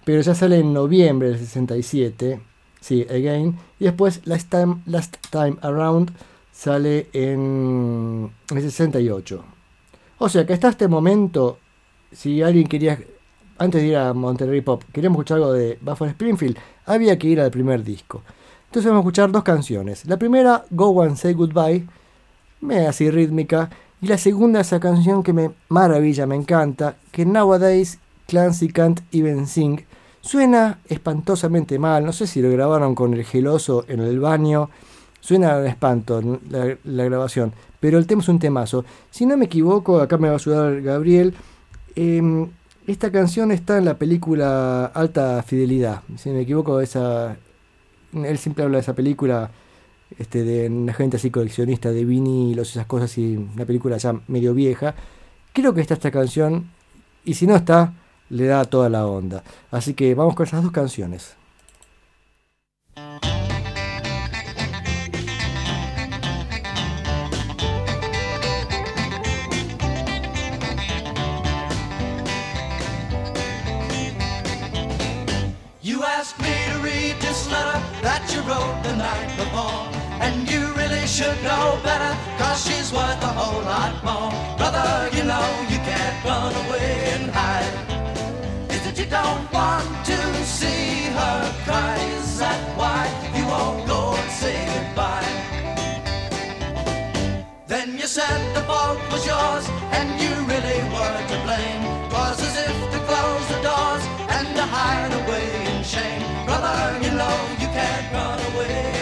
[0.05, 2.39] Pero ya sale en noviembre del 67.
[2.79, 3.57] Sí, Again.
[3.79, 6.11] Y después Last Time, Last Time Around
[6.53, 9.43] sale en el 68.
[10.19, 11.59] O sea que hasta este momento,
[12.11, 12.99] si alguien quería,
[13.57, 17.39] antes de ir a Monterrey Pop, queríamos escuchar algo de Buffalo Springfield, había que ir
[17.39, 18.21] al primer disco.
[18.65, 20.05] Entonces vamos a escuchar dos canciones.
[20.05, 21.85] La primera, Go and Say Goodbye,
[22.61, 23.69] me así rítmica.
[24.01, 29.47] Y la segunda, esa canción que me maravilla, me encanta, que Nowadays Clancy Can't Even
[29.47, 29.79] Sing.
[30.21, 34.69] Suena espantosamente mal, no sé si lo grabaron con el geloso en el baño,
[35.21, 38.83] suena espanto la, la, grabación, pero el tema es un temazo.
[39.09, 41.33] Si no me equivoco, acá me va a ayudar Gabriel,
[41.97, 42.47] eh,
[42.85, 47.35] esta canción está en la película Alta Fidelidad, si me equivoco, esa,
[48.13, 49.51] él siempre habla de esa película
[50.17, 54.53] este, de una gente así coleccionista de vinilos, esas cosas, y una película ya medio
[54.53, 54.95] vieja.
[55.53, 56.71] Creo que está esta canción,
[57.25, 57.93] y si no está,
[58.29, 59.43] le da toda la onda.
[59.71, 61.35] Así que vamos con esas dos canciones.
[81.17, 84.29] Should know better, cause she's worth a whole lot more.
[84.55, 87.73] Brother, you know you can't run away and hide.
[88.69, 91.97] Is it you don't want to see her cry?
[92.19, 93.01] Is that why
[93.35, 95.33] you won't go and say goodbye?
[97.65, 99.65] Then you said the fault was yours,
[99.97, 101.83] and you really were to blame.
[102.13, 104.03] Was as if to close the doors
[104.37, 106.21] and to hide away in shame.
[106.45, 108.96] Brother, you know you can't run away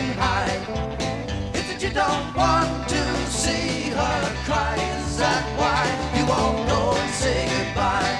[1.95, 4.75] don't want to see her cry?
[4.99, 5.81] Is that why
[6.17, 8.15] you won't go and say goodbye?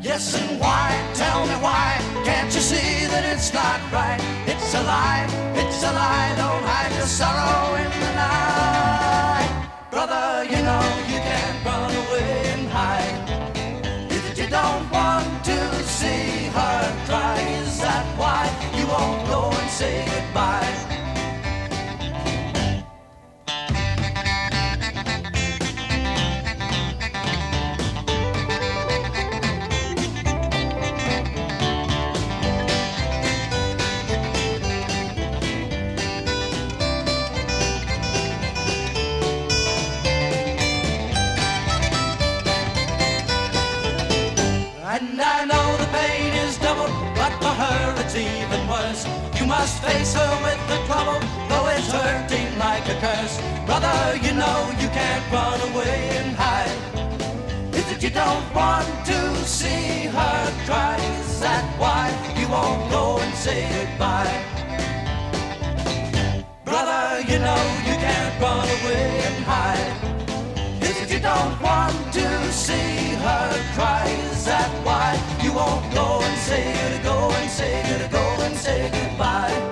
[0.00, 0.88] Yes, and why?
[1.12, 2.00] Tell me why?
[2.24, 4.20] Can't you see that it's not right?
[4.46, 6.32] It's a lie, it's a lie.
[6.40, 9.52] Don't hide your sorrow in the night.
[9.90, 11.11] Brother, you know
[49.62, 53.36] must face her with the trouble, though it's hurting like a curse.
[53.64, 56.80] Brother, you know you can't run away and hide.
[57.72, 60.96] Is it you don't want to see her cry?
[61.20, 62.10] Is that why
[62.40, 64.36] you won't go and say goodbye?
[66.64, 70.11] Brother, you know you can't run away and hide.
[71.12, 74.06] You don't want to see her cry?
[74.30, 78.56] Is that why you won't go and say good, go and say good, go and
[78.56, 79.68] say goodbye?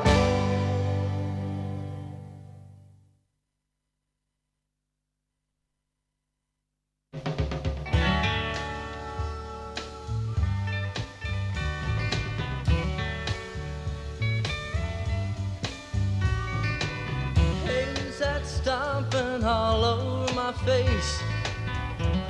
[18.62, 20.19] Stomping all over
[20.50, 21.22] my face?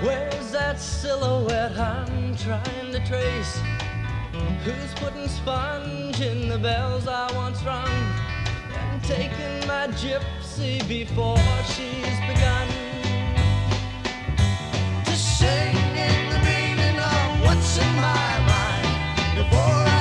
[0.02, 3.60] Where's that silhouette I'm trying to trace?
[4.64, 7.88] Who's putting sponge in the bells I once rung
[8.74, 11.38] and taking my gypsy before
[11.72, 12.68] she's begun?
[15.04, 15.76] To sing
[16.08, 19.99] in the meaning of what's in my mind before I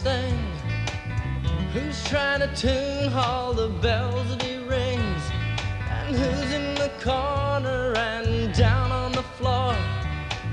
[0.00, 0.34] thing?
[1.74, 5.22] Who's trying to tune all the bells that he rings?
[5.90, 9.76] And who's in the corner and down on the floor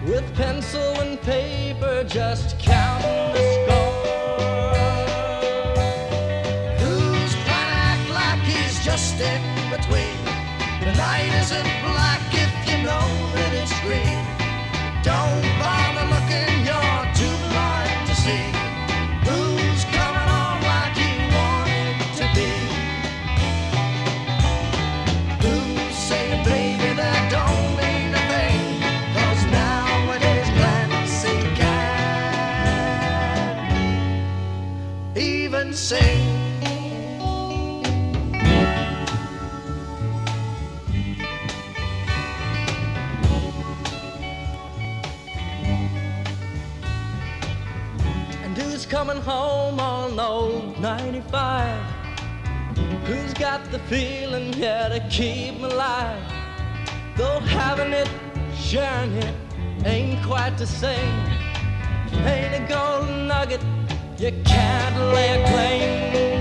[0.06, 4.74] with pencil and paper just counting the score?
[6.84, 9.42] Who's trying to act like he's just in
[9.72, 10.18] between?
[10.82, 12.27] The night isn't black
[49.78, 51.82] home on old 95.
[53.06, 56.22] Who's got the feeling, yeah, to keep me alive?
[57.16, 58.10] Though having it,
[58.56, 59.34] sharing it,
[59.86, 61.16] ain't quite the same.
[62.26, 63.62] Ain't a golden nugget,
[64.18, 66.37] you can't lay a claim.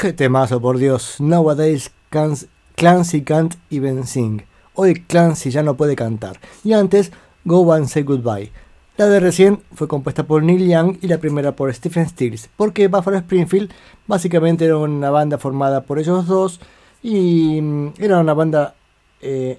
[0.00, 1.20] Qué temazo, por Dios.
[1.20, 4.42] Nowadays Clancy can't even sing.
[4.74, 6.40] Hoy Clancy ya no puede cantar.
[6.64, 7.12] Y antes,
[7.44, 8.50] Go and Say Goodbye.
[8.96, 12.48] La de recién fue compuesta por Neil Young y la primera por Stephen Stills.
[12.56, 13.70] Porque Buffalo Springfield
[14.06, 16.60] básicamente era una banda formada por ellos dos.
[17.02, 18.74] Y mm, era una banda...
[19.20, 19.58] eh,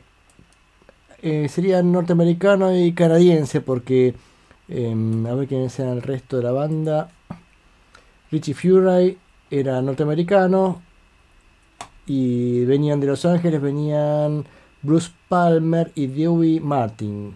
[1.21, 4.15] eh, sería norteamericano y canadiense porque...
[4.69, 7.09] em, a ver quiénes eran el resto de la banda.
[8.31, 9.17] Richie Furay
[9.51, 10.81] era norteamericano
[12.07, 14.45] y venían de Los Ángeles, venían
[14.81, 17.35] Bruce Palmer y Dewey Martin.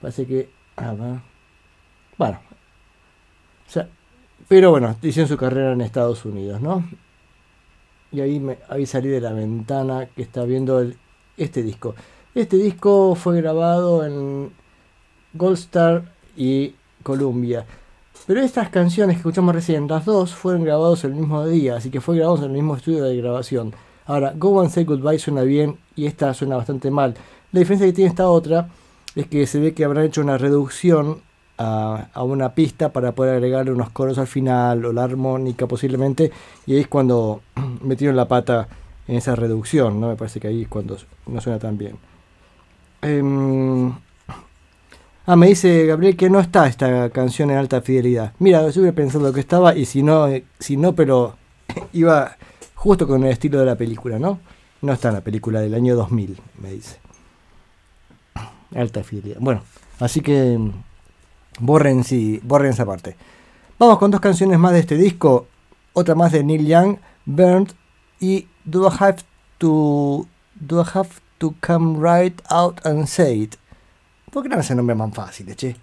[0.00, 0.48] Parece que...
[0.78, 1.20] ah.
[2.16, 2.40] Bueno.
[4.48, 6.84] Pero bueno, hicieron su carrera en Estados Unidos, ¿no?
[8.10, 10.96] Y ahí, me, ahí salí de la ventana que está viendo el-
[11.36, 11.94] este disco.
[12.34, 14.50] Este disco fue grabado en
[15.34, 16.74] Gold Star y
[17.04, 17.64] Columbia.
[18.26, 22.00] Pero estas canciones que escuchamos recién, las dos fueron grabados el mismo día, así que
[22.00, 23.74] fue grabados en el mismo estudio de grabación.
[24.06, 27.14] Ahora, Go and Say Goodbye suena bien y esta suena bastante mal.
[27.52, 28.68] La diferencia que tiene esta otra
[29.14, 31.22] es que se ve que habrán hecho una reducción
[31.58, 36.30] a, una pista para poder agregarle unos coros al final o la armónica posiblemente,
[36.66, 37.42] y ahí es cuando
[37.82, 38.68] metieron la pata
[39.06, 40.08] en esa reducción, ¿no?
[40.08, 40.96] Me parece que ahí es cuando
[41.26, 41.98] no suena tan bien.
[43.02, 43.92] Em,
[45.26, 48.32] Ah, me dice Gabriel que no está esta canción en alta fidelidad.
[48.38, 51.36] Mira, yo estuve pensando que estaba y si no, eh, si no, pero
[51.92, 52.36] iba
[52.74, 54.40] justo con el estilo de la película, ¿no?
[54.82, 56.98] No está en la película del año 2000, me dice.
[58.74, 59.38] Alta fidelidad.
[59.40, 59.62] Bueno,
[59.98, 60.72] así que mm,
[61.60, 63.16] borren, sí, borren esa parte.
[63.78, 65.46] Vamos con dos canciones más de este disco.
[65.92, 66.96] Otra más de Neil Young,
[67.26, 67.72] Burned
[68.20, 69.18] y Do I Have
[69.58, 73.56] to Do I Have to Come Right Out and Say It.
[74.30, 75.76] ¿Por qué no ese nombre más fácil, che?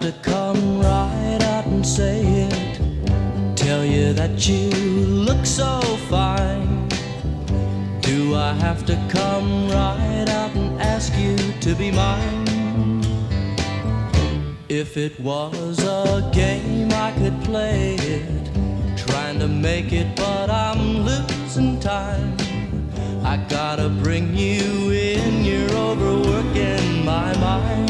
[0.00, 2.80] To come right out and say it?
[3.54, 6.88] Tell you that you look so fine.
[8.00, 12.46] Do I have to come right out and ask you to be mine?
[14.70, 18.50] If it was a game, I could play it.
[18.96, 22.36] Trying to make it, but I'm losing time.
[23.22, 27.89] I gotta bring you in, you're overworking my mind.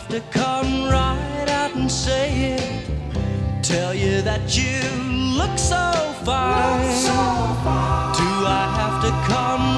[0.00, 3.62] Have to come right out and say it?
[3.62, 4.80] Tell you that you
[5.36, 5.76] look so
[6.24, 6.80] fine.
[8.16, 9.69] Do I have to come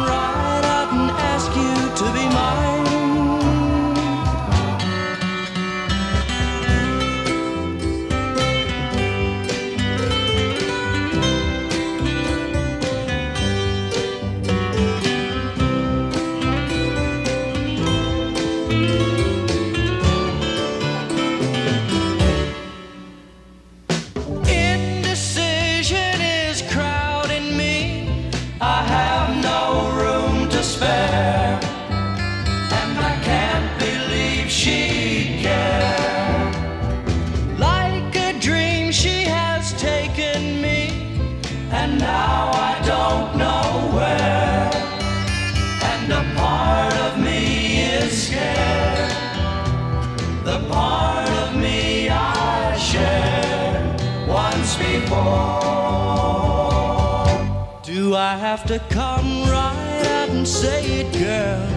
[58.32, 61.68] I have to come right out and say it, girl?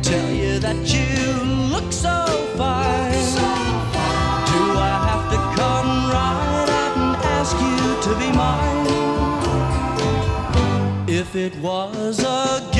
[0.00, 1.42] Tell you that you
[1.74, 2.14] look so
[2.56, 3.10] fine.
[4.52, 8.86] Do I have to come right out and ask you to be mine?
[11.08, 12.73] If it was a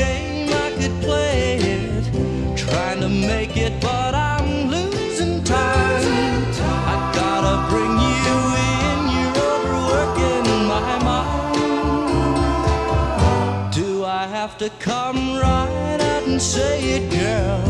[14.54, 17.60] have to come right out and say it, girl?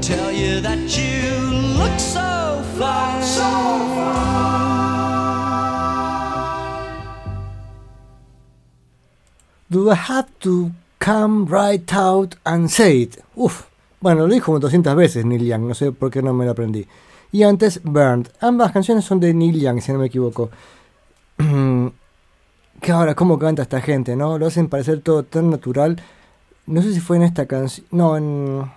[0.00, 1.28] Tell you that you
[1.76, 3.20] look so fine.
[9.70, 13.22] Do I have to come right out and say it?
[13.36, 13.66] Uf,
[14.00, 16.52] bueno, lo dijo como 200 veces Neil Young, no sé por qué no me lo
[16.52, 16.86] aprendí.
[17.32, 18.28] Y antes Burned.
[18.40, 20.50] Ambas canciones son de Neil Young, si no me equivoco.
[22.80, 24.38] que ahora, cómo canta esta gente, ¿no?
[24.38, 26.02] Lo hacen parecer todo tan natural.
[26.70, 27.84] No sé si fue en esta canción.
[27.90, 28.70] No, en.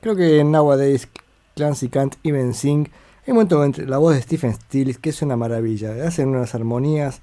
[0.00, 1.08] Creo que en Nowadays
[1.56, 2.88] Clancy Can't Even Sing.
[3.26, 6.06] Hay un momento entre la voz de Stephen Stills que es una maravilla.
[6.06, 7.20] Hacen unas armonías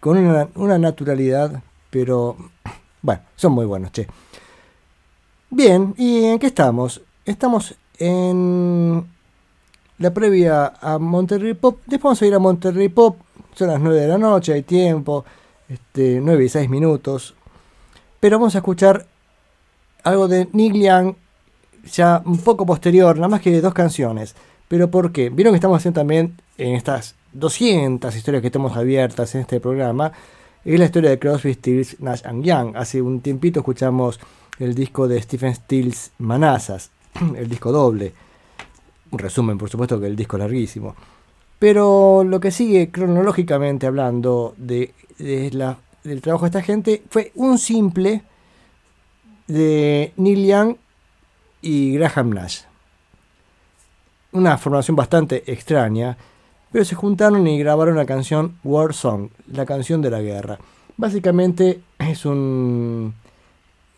[0.00, 2.36] con una, una naturalidad, pero.
[3.04, 4.06] Bueno, son muy buenos, che.
[5.50, 7.02] Bien, ¿y en qué estamos?
[7.24, 9.04] Estamos en
[9.98, 11.80] la previa a Monterrey Pop.
[11.80, 13.16] Después vamos a ir a Monterrey Pop.
[13.56, 15.24] Son las 9 de la noche, hay tiempo.
[15.68, 17.34] Este, 9 y 6 minutos.
[18.22, 19.04] Pero vamos a escuchar
[20.04, 21.16] algo de Young,
[21.92, 24.36] ya un poco posterior, nada más que dos canciones.
[24.68, 25.28] Pero ¿por qué?
[25.28, 30.12] Vieron que estamos haciendo también en estas 200 historias que tenemos abiertas en este programa.
[30.64, 32.76] Es la historia de Crosby, Stills, Nash and Young.
[32.76, 34.20] Hace un tiempito escuchamos
[34.60, 36.92] el disco de Stephen Stills, Manazas,
[37.36, 38.12] el disco doble.
[39.10, 40.94] Un resumen, por supuesto, que el disco es larguísimo.
[41.58, 47.32] Pero lo que sigue cronológicamente hablando de, de la, del trabajo de esta gente fue
[47.34, 48.22] un simple
[49.46, 50.76] de Neil Young
[51.60, 52.62] y Graham Nash.
[54.32, 56.16] Una formación bastante extraña,
[56.70, 60.58] pero se juntaron y grabaron la canción War Song, la canción de la guerra.
[60.96, 63.14] Básicamente es un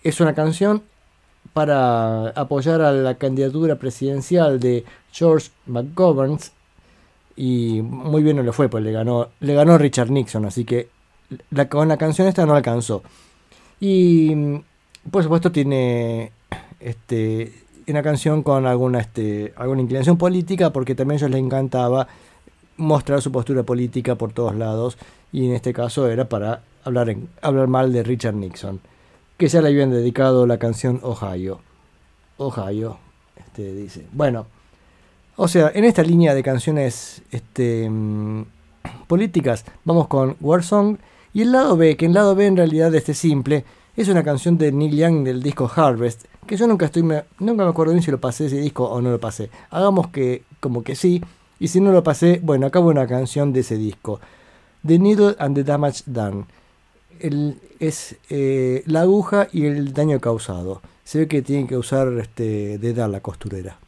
[0.02, 0.82] es una canción
[1.52, 6.38] para apoyar a la candidatura presidencial de George McGovern
[7.36, 10.88] y muy bien no le fue, pues le ganó le ganó Richard Nixon, así que
[11.50, 13.02] la, con la canción esta no alcanzó.
[13.80, 14.62] Y mm,
[15.10, 16.32] por supuesto tiene
[16.80, 17.52] este,
[17.86, 22.08] una canción con alguna, este, alguna inclinación política porque también a ellos les encantaba
[22.76, 24.98] mostrar su postura política por todos lados
[25.32, 28.80] y en este caso era para hablar, hablar mal de Richard Nixon,
[29.36, 31.60] que ya le habían dedicado la canción Ohio.
[32.36, 32.98] Ohio,
[33.36, 34.06] este, dice.
[34.12, 34.46] Bueno,
[35.36, 38.44] o sea, en esta línea de canciones este, mm,
[39.06, 40.98] políticas vamos con War Song
[41.34, 43.64] y el lado B, que el lado B en realidad de este simple,
[43.96, 47.64] es una canción de Neil Young del disco Harvest, que yo nunca estoy me, nunca
[47.64, 49.50] me acuerdo bien si lo pasé ese disco o no lo pasé.
[49.70, 51.22] Hagamos que como que sí,
[51.58, 54.20] y si no lo pasé, bueno, acabo una canción de ese disco.
[54.86, 56.44] The Needle and the Damage Done.
[57.18, 60.82] El, es eh, la aguja y el daño causado.
[61.02, 63.78] Se ve que tienen que usar este, de dar la costurera.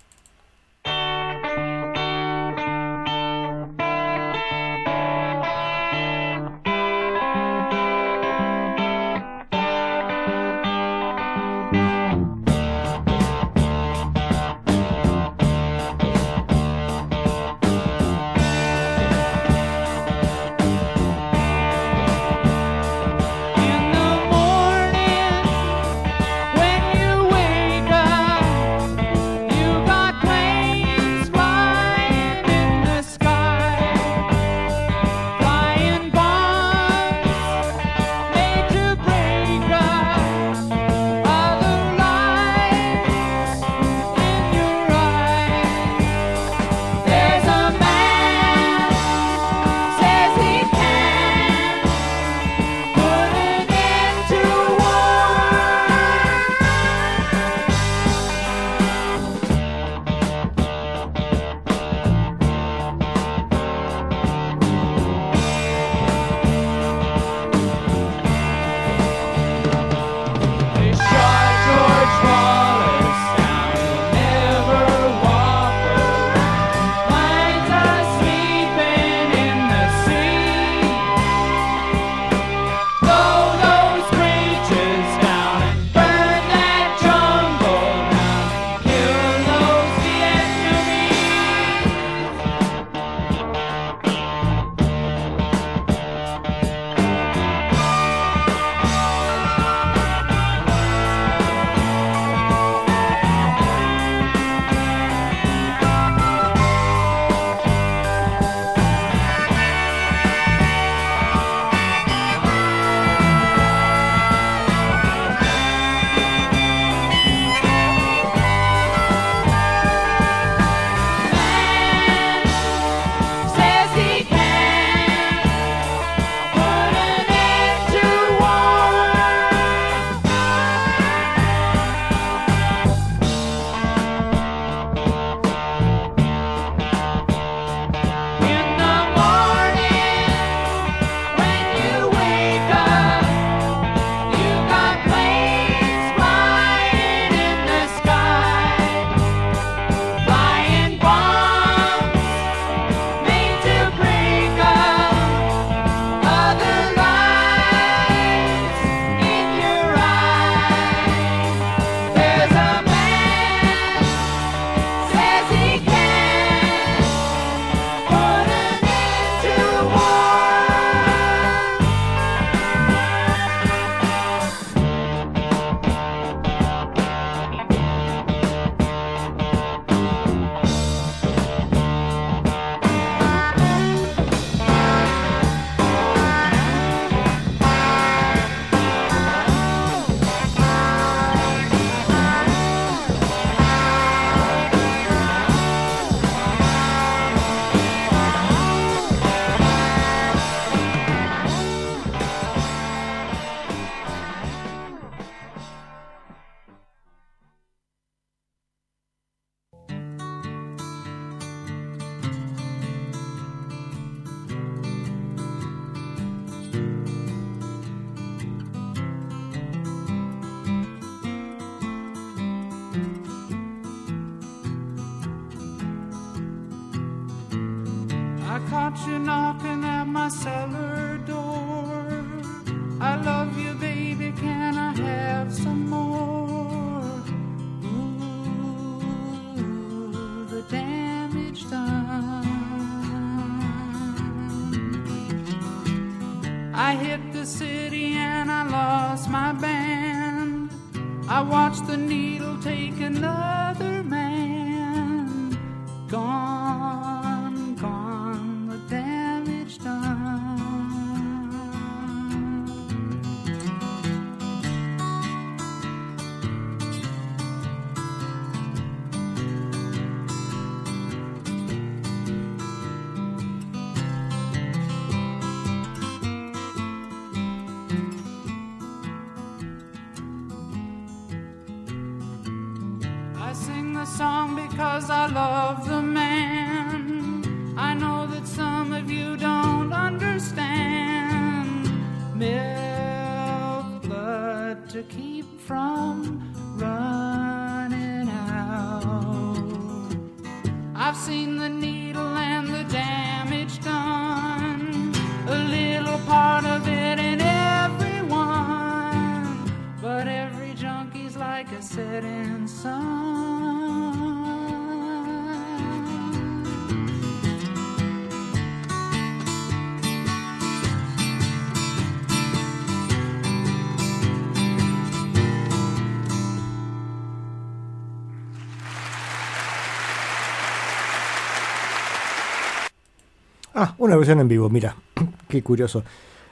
[334.06, 334.96] Una versión en vivo, mira.
[335.48, 336.02] Qué curioso.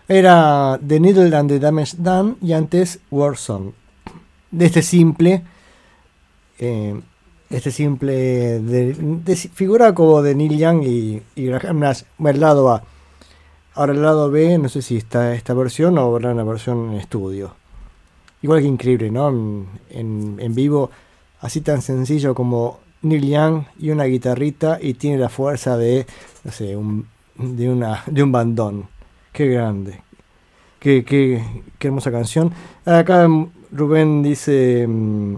[0.07, 3.71] Era The Needle and the Damage Done y antes War Song.
[4.51, 5.43] De este simple.
[6.59, 7.01] eh,
[7.51, 8.61] este simple.
[8.61, 12.03] De, figura como de Neil Young y, y Graham Nash.
[12.25, 12.83] El lado A.
[13.75, 16.99] Ahora el lado B, no sé si está esta versión o habrá una versión en
[16.99, 17.55] estudio.
[18.43, 19.31] Igual que increíble, ¿no?
[19.31, 20.91] En, en- en vivo,
[21.41, 26.07] así tan sencillo como Neil Young y una guitarrita y tiene la fuerza de,
[26.45, 28.89] no sé, un, de, una, de un bandón.
[29.33, 30.01] Qué grande.
[30.79, 31.43] Qué, qué,
[31.79, 32.53] qué hermosa canción.
[32.85, 33.27] Acá
[33.73, 35.37] Rubén dice mm,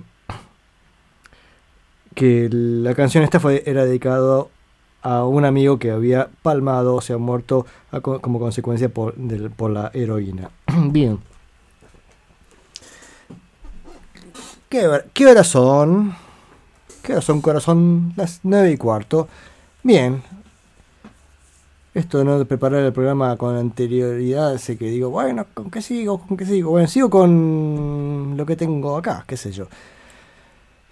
[2.15, 4.51] que la canción esta fue, era dedicado
[5.03, 9.51] a un amigo que había palmado, o sea, muerto a co- como consecuencia por, del-
[9.51, 10.51] por la heroína.
[10.91, 11.19] Bien.
[14.69, 16.15] ¿Qué, ¿Qué horas son?
[17.03, 18.13] ¿Qué horas son, corazón?
[18.17, 19.29] Las nueve y cuarto.
[19.83, 20.23] Bien.
[21.97, 26.19] Esto de no preparar el programa con anterioridad hace que digo, bueno, ¿con qué sigo?
[26.19, 26.73] ¿Con qué sigo?
[26.73, 29.67] Bueno, sigo con lo que tengo acá, qué sé yo.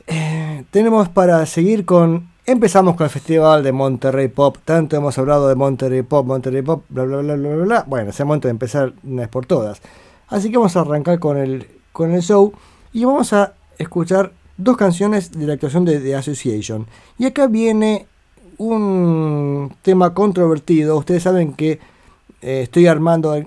[0.06, 2.30] Eh, tenemos para seguir con...
[2.46, 4.56] Empezamos con el Festival de Monterrey Pop.
[4.64, 7.84] Tanto hemos hablado de Monterrey Pop, Monterrey Pop, bla, bla, bla, bla, bla, bla.
[7.86, 9.82] Bueno, es el momento de empezar una vez por todas.
[10.28, 12.50] Así que vamos a arrancar con el, con el show
[12.94, 16.86] y vamos a escuchar dos canciones de la actuación de The Association.
[17.18, 18.06] Y acá viene
[18.58, 20.96] un tema controvertido.
[20.96, 21.80] Ustedes saben que
[22.42, 23.42] eh, estoy armando,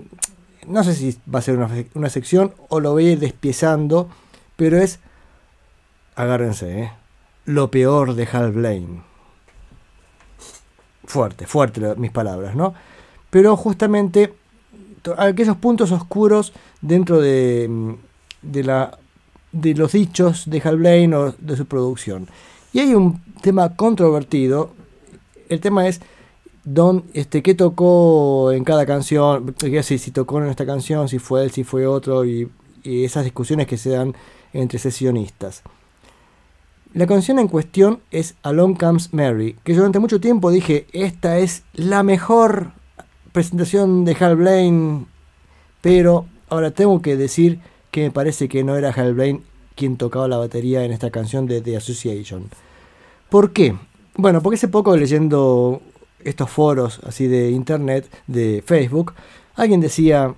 [0.66, 4.08] no sé si va a ser una, una sección o lo voy a ir despiezando,
[4.56, 5.00] pero es,
[6.16, 6.92] agárrense, eh,
[7.44, 9.02] lo peor de Hal Blaine.
[11.04, 12.74] Fuerte, fuerte mis palabras, ¿no?
[13.30, 14.34] Pero justamente
[15.16, 17.92] aquellos puntos oscuros dentro de, mm,
[18.42, 18.98] de, la,
[19.52, 22.28] de los dichos de Hal Blaine o de su producción.
[22.72, 24.72] Y hay un tema controvertido.
[25.48, 26.00] El tema es
[26.64, 31.50] don, este, qué tocó en cada canción, si, tocó en esta canción, si fue él,
[31.50, 32.50] si fue otro, y,
[32.82, 34.14] y esas discusiones que se dan
[34.52, 35.62] entre sesionistas.
[36.94, 41.62] La canción en cuestión es Along Comes Mary, que durante mucho tiempo dije, esta es
[41.74, 42.72] la mejor
[43.32, 45.06] presentación de Hal Blaine,
[45.80, 49.42] pero ahora tengo que decir que me parece que no era Hal Blaine
[49.74, 52.50] quien tocaba la batería en esta canción de The Association.
[53.30, 53.76] ¿Por qué?
[54.20, 55.80] Bueno, porque hace poco leyendo
[56.24, 59.14] estos foros así de internet, de Facebook,
[59.54, 60.34] alguien decía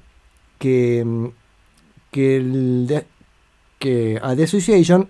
[0.58, 1.26] que, mm,
[3.80, 5.08] que, a The Association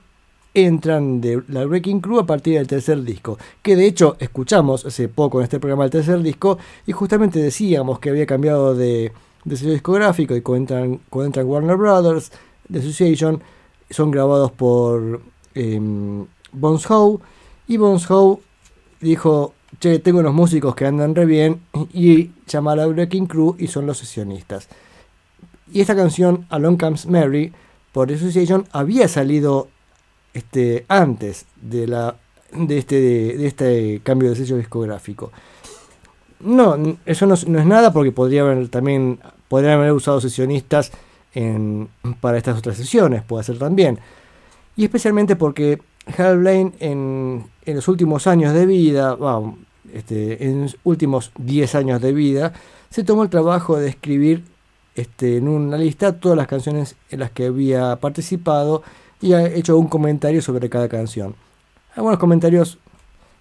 [0.54, 5.08] entran de la Breaking Crew a partir del tercer disco, que de hecho escuchamos hace
[5.08, 6.56] poco en este programa el tercer disco
[6.86, 9.10] y justamente decíamos que había cambiado de,
[9.44, 12.30] de sello discográfico y cuando entran, Warner Brothers,
[12.70, 13.42] The Association,
[13.90, 15.22] son grabados por
[15.56, 17.20] em, Bones Howe
[17.66, 18.40] y Bones Howe
[19.00, 21.60] dijo, che, tengo unos músicos que andan re bien
[21.92, 24.68] y llama a Breaking Crew y son los sesionistas.
[25.72, 27.52] Y esta canción, Along Comes Mary,
[27.92, 29.68] por Association, había salido
[30.34, 32.16] este, antes de, la,
[32.52, 35.32] de, este, de, este cambio de sello discográfico.
[36.40, 40.92] No, eso no, no es nada porque podría haber también podrían haber usado sesionistas
[41.34, 41.88] en-
[42.20, 43.98] para estas otras sesiones, puede ser también.
[44.76, 45.80] Y especialmente porque
[46.16, 49.58] Hal Blaine en, en los últimos años de vida, bueno,
[49.92, 52.52] este, en los últimos 10 años de vida,
[52.90, 54.44] se tomó el trabajo de escribir
[54.94, 58.82] este, en una lista todas las canciones en las que había participado
[59.20, 61.34] y ha hecho un comentario sobre cada canción.
[61.94, 62.78] Algunos comentarios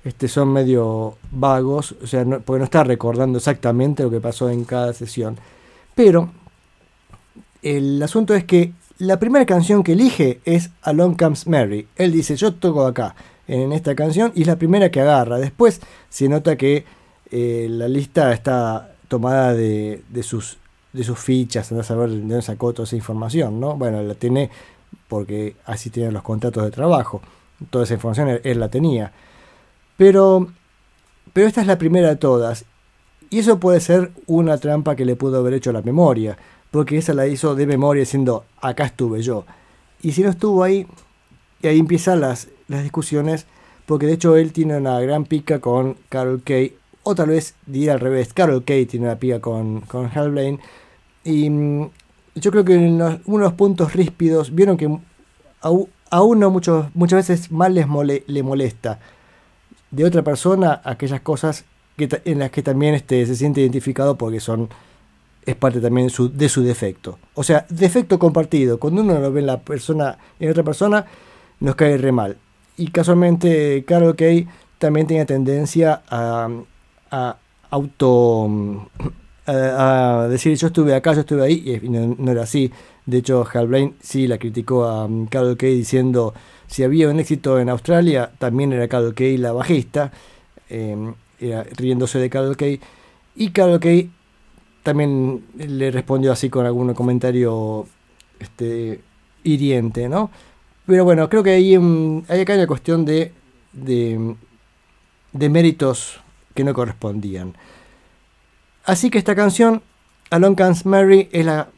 [0.03, 4.64] este, son medio vagos, o sea, porque no está recordando exactamente lo que pasó en
[4.64, 5.38] cada sesión.
[5.95, 6.30] Pero
[7.62, 11.88] el asunto es que la primera canción que elige es Along Comes Mary.
[11.95, 13.16] Él dice, yo toco acá,
[13.47, 15.39] en esta canción, y es la primera que agarra.
[15.39, 16.86] Después se nota que
[17.32, 20.58] eh, la lista está tomada de, sus,
[20.93, 23.76] de fichas, andás a saber de dónde sacó toda esa información, ¿no?
[23.76, 24.52] Bueno, la tiene
[25.08, 27.22] porque así tienen los contratos de trabajo.
[27.70, 29.14] toda esa información él, él la tenía.
[29.97, 30.47] Pero,
[31.32, 32.66] pero esta es la primera de todas.
[33.30, 36.38] Y eso puede ser una trampa que le pudo haber hecho a la memoria,
[36.72, 39.45] porque esa la hizo de memoria diciendo, acá estuve yo.
[40.01, 40.88] Y si no estuvo ahí,
[41.61, 43.45] y ahí empiezan las, las discusiones,
[43.86, 47.93] porque de hecho él tiene una gran pica con Carol Kay, o tal vez diría
[47.93, 50.59] al revés, Carol Kay tiene una pica con, con Hal
[51.24, 51.89] y mm,
[52.36, 54.86] yo creo que en los- uno de los puntos ríspidos, vieron que
[55.61, 55.72] a,
[56.11, 58.99] a uno muchos, muchas veces más les mole- le molesta
[59.91, 61.65] de otra persona aquellas cosas
[61.97, 64.70] que, en las que también este, se siente identificado porque son
[65.50, 67.18] es parte también de su, de su defecto.
[67.34, 68.80] O sea, defecto compartido.
[68.80, 71.06] Cuando uno lo ve en la persona, en otra persona,
[71.60, 72.38] nos cae re mal.
[72.78, 74.47] Y casualmente Carol Kay
[74.78, 76.50] también tenía tendencia a,
[77.72, 78.88] auto
[79.45, 82.72] a, a decir yo estuve acá, yo estuve ahí, y no, era así.
[83.06, 86.34] De hecho, Hal Blaine sí la criticó a Carol Kay diciendo
[86.68, 90.11] si había un éxito en Australia, también era Carol Kay la bajista,
[90.69, 92.80] era riéndose de Carol Kay.
[93.36, 94.11] Y Carol Kay
[94.90, 97.86] también le respondió así con algún comentario
[98.40, 99.02] este,
[99.44, 100.32] hiriente, ¿no?
[100.88, 103.32] Pero bueno, creo que ahí, mm, hay acá una cuestión de,
[103.72, 104.36] de,
[105.32, 106.20] de méritos
[106.56, 107.53] que no correspondían.
[108.84, 109.84] Así que esta canción,
[110.32, 111.70] Along Comes Mary, es, la,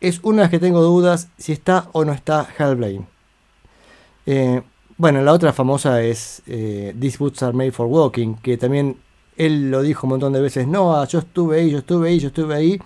[0.00, 3.04] es una de las que tengo dudas si está o no está Hal Blaine.
[4.24, 4.62] Eh,
[4.96, 8.96] bueno, la otra famosa es eh, These Boots Are Made for Walking, que también
[9.38, 12.18] él lo dijo un montón de veces, no, ah, yo estuve ahí, yo estuve ahí,
[12.18, 12.80] yo estuve ahí.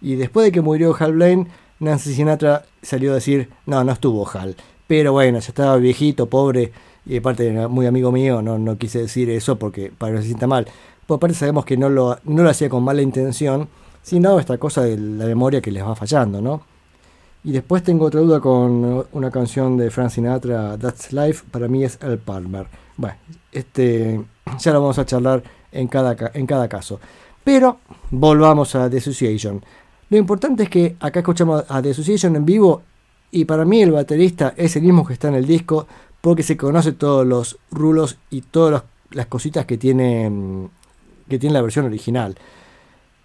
[0.00, 1.46] Y después de que murió Hal Blaine,
[1.80, 4.56] Nancy Sinatra salió a decir, no, no estuvo Hal.
[4.86, 6.72] Pero bueno, ya estaba viejito, pobre,
[7.04, 10.46] y aparte muy amigo mío, no, no quise decir eso porque para que se sienta
[10.46, 10.66] mal.
[11.06, 13.68] Por aparte sabemos que no lo, no lo hacía con mala intención,
[14.02, 16.62] sino esta cosa de la memoria que les va fallando, ¿no?
[17.44, 21.84] Y después tengo otra duda con una canción de Frank Sinatra, That's Life, para mí
[21.84, 22.66] es El Palmer.
[22.96, 23.16] Bueno,
[23.52, 24.20] este,
[24.58, 25.42] ya lo vamos a charlar
[25.72, 27.00] en cada, ca- en cada caso.
[27.44, 27.78] Pero
[28.10, 29.62] volvamos a The Association.
[30.10, 32.82] Lo importante es que acá escuchamos a The Association en vivo
[33.30, 35.86] y para mí el baterista es el mismo que está en el disco
[36.20, 40.68] porque se conoce todos los rulos y todas las cositas que tiene, mm,
[41.28, 42.36] que tiene la versión original.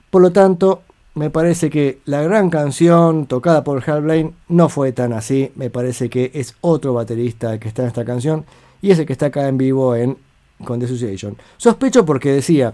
[0.09, 0.83] Por lo tanto,
[1.15, 5.51] me parece que la gran canción tocada por Hal no fue tan así.
[5.55, 8.45] Me parece que es otro baterista que está en esta canción
[8.81, 10.17] y es el que está acá en vivo en
[10.63, 11.37] con The Association.
[11.57, 12.73] Sospecho porque decía,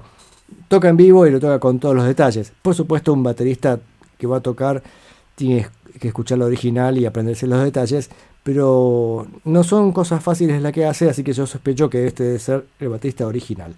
[0.67, 2.51] toca en vivo y lo toca con todos los detalles.
[2.61, 3.79] Por supuesto, un baterista
[4.17, 4.81] que va a tocar
[5.35, 5.67] tiene
[5.99, 8.09] que escuchar lo original y aprenderse los detalles,
[8.43, 12.39] pero no son cosas fáciles las que hace, así que yo sospecho que este debe
[12.39, 13.73] ser el baterista original.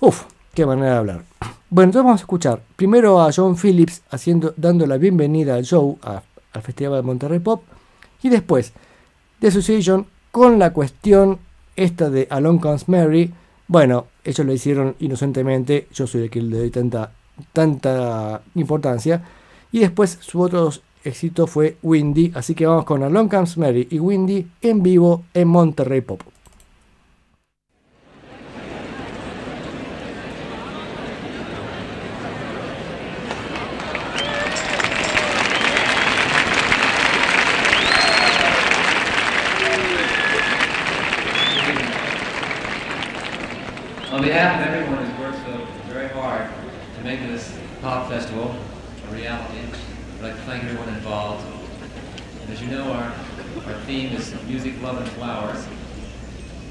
[0.00, 0.24] Uf,
[0.54, 1.24] qué manera de hablar.
[1.70, 5.98] Bueno, entonces vamos a escuchar primero a John Phillips haciendo, dando la bienvenida al show,
[6.02, 7.62] al Festival de Monterrey Pop,
[8.22, 8.72] y después
[9.40, 11.38] The Association con la cuestión
[11.76, 13.32] esta de Along Comes Mary.
[13.68, 17.12] Bueno, ellos lo hicieron inocentemente, yo soy el que le doy tanta,
[17.52, 19.22] tanta importancia.
[19.70, 20.70] Y después su otro
[21.04, 25.48] éxito fue Windy, así que vamos con Along Comes Mary y Windy en vivo en
[25.48, 26.31] Monterrey Pop.
[54.82, 55.64] Love, and flowers.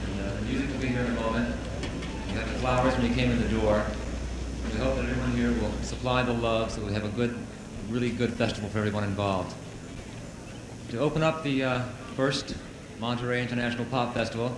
[0.03, 1.55] And, uh, the music will be here in a moment.
[2.27, 3.85] You got the flowers when you came in the door.
[4.71, 7.38] We hope that everyone here will supply the love so we have a good,
[7.89, 9.55] really good festival for everyone involved.
[10.89, 11.81] To open up the uh,
[12.17, 12.55] first
[12.99, 14.57] Monterey International Pop Festival,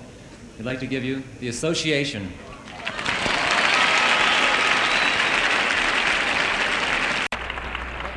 [0.57, 2.31] we'd like to give you the Association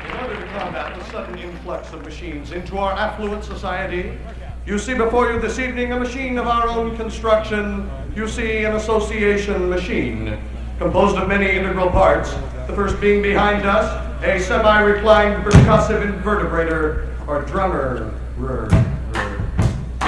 [0.03, 4.17] In order to combat the sudden influx of machines into our affluent society,
[4.67, 7.89] you see before you this evening a machine of our own construction.
[8.13, 10.37] You see an association machine,
[10.77, 12.33] composed of many integral parts.
[12.67, 13.85] The first being behind us,
[14.25, 18.13] a semi-reclined percussive invertebrator, or drummer.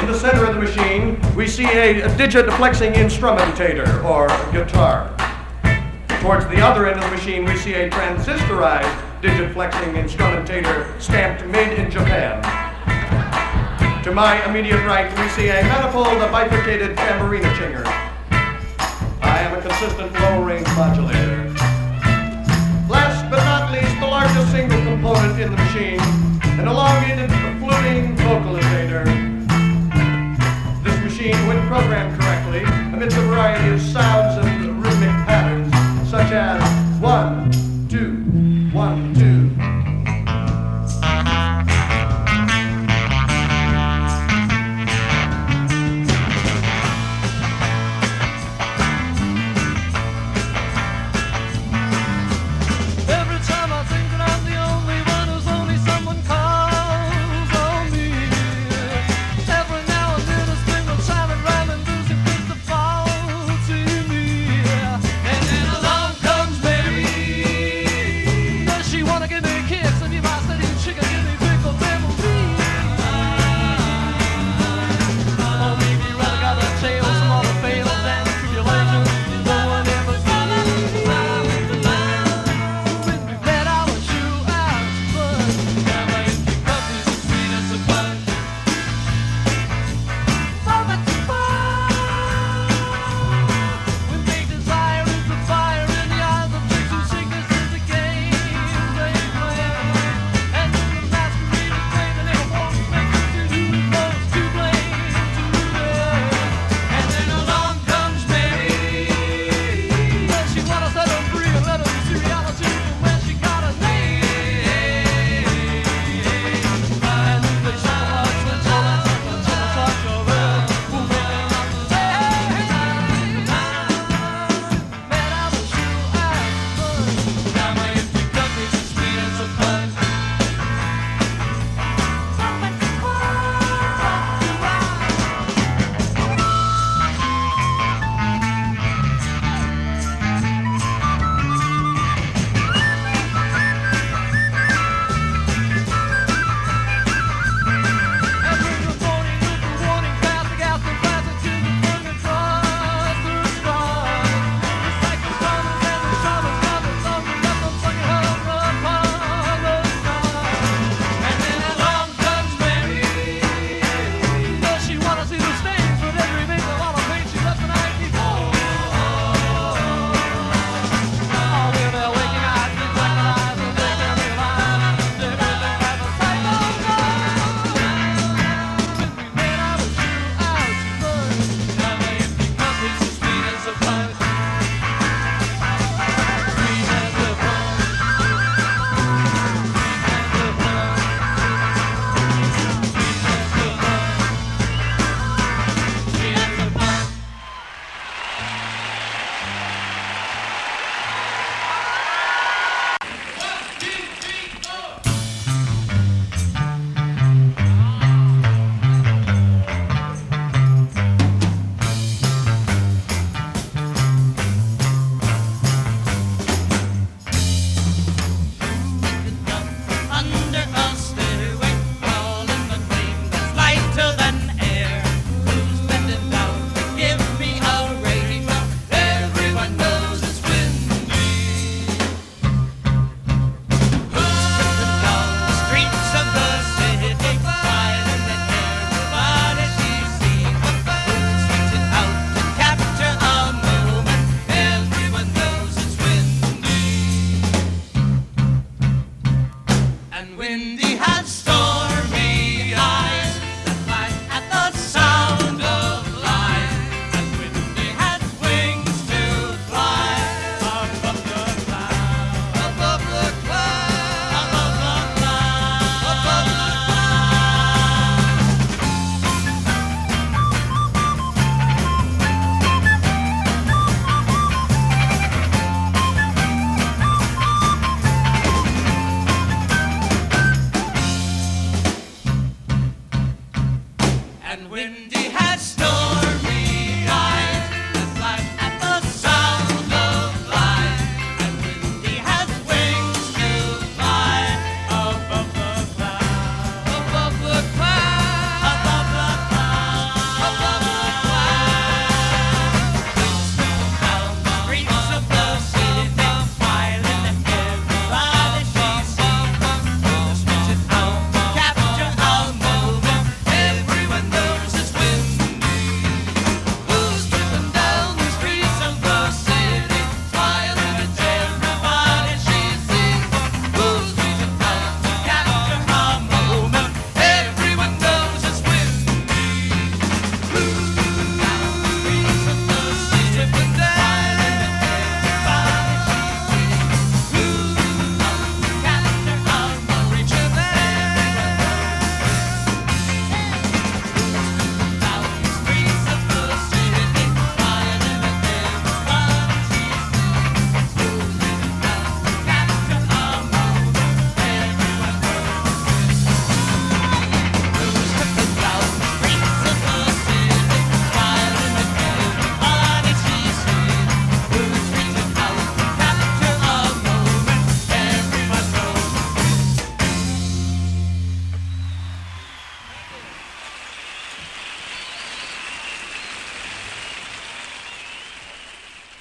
[0.01, 5.15] In the center of the machine, we see a, digit flexing instrumentator, or guitar.
[6.19, 11.45] Towards the other end of the machine, we see a transistorized digit flexing instrumentator stamped
[11.45, 12.58] made in Japan.
[14.03, 17.83] To my immediate right, we see a manifold of bifurcated tambourina chinger.
[19.21, 21.49] I am a consistent low range modulator.
[22.87, 25.99] Last but not least, the largest single component in the machine,
[26.57, 29.03] an elongated fluting vocalizator.
[30.81, 32.63] This machine, when programmed correctly
[32.93, 35.69] emits a variety of sounds and rhythmic patterns,
[36.09, 36.58] such as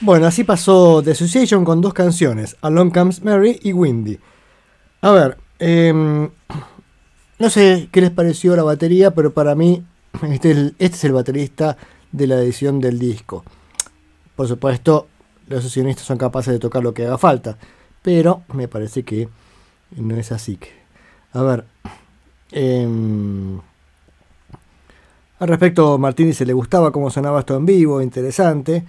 [0.08, 4.18] Bueno, así pasó The Association con dos canciones, Along Comes Mary y Windy.
[5.02, 6.30] A ver, em,
[7.38, 9.84] no sé qué les pareció la batería, pero para mí
[10.32, 11.76] este es, el, este baterista
[12.10, 13.44] de la edición del disco.
[14.34, 15.08] Por supuesto,
[15.46, 17.58] los sesionistas son capaces de tocar lo que haga falta,
[18.00, 19.28] pero me parece que
[19.94, 20.58] no es así.
[21.34, 21.66] A ver,
[22.52, 23.60] em,
[25.38, 28.86] al respecto, Martín dice, le gustaba cómo sonaba esto en vivo, interesante.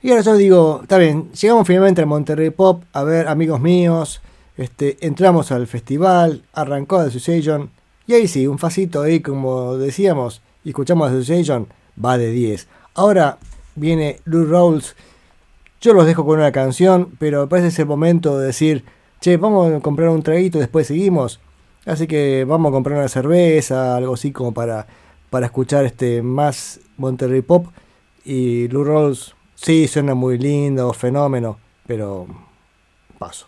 [0.00, 4.20] Y ahora yo digo, está bien, llegamos finalmente al Monterrey Pop, a ver, amigos míos,
[4.56, 7.70] este, entramos al festival, arrancó The Association,
[8.06, 11.66] y ahí sí, un facito ahí, como decíamos, y escuchamos The Association,
[12.02, 12.68] va de 10.
[12.94, 13.38] Ahora
[13.74, 14.94] viene Lou Rolls,
[15.80, 18.84] yo los dejo con una canción, pero parece es el momento de decir,
[19.20, 21.40] che, vamos a comprar un traguito después seguimos.
[21.86, 24.86] Así que vamos a comprar una cerveza, algo así como para,
[25.30, 27.66] para escuchar este más Monterrey Pop.
[28.24, 32.26] Y Lou Rolls Sí, suena muy lindo, fenómeno, pero
[33.18, 33.46] paso.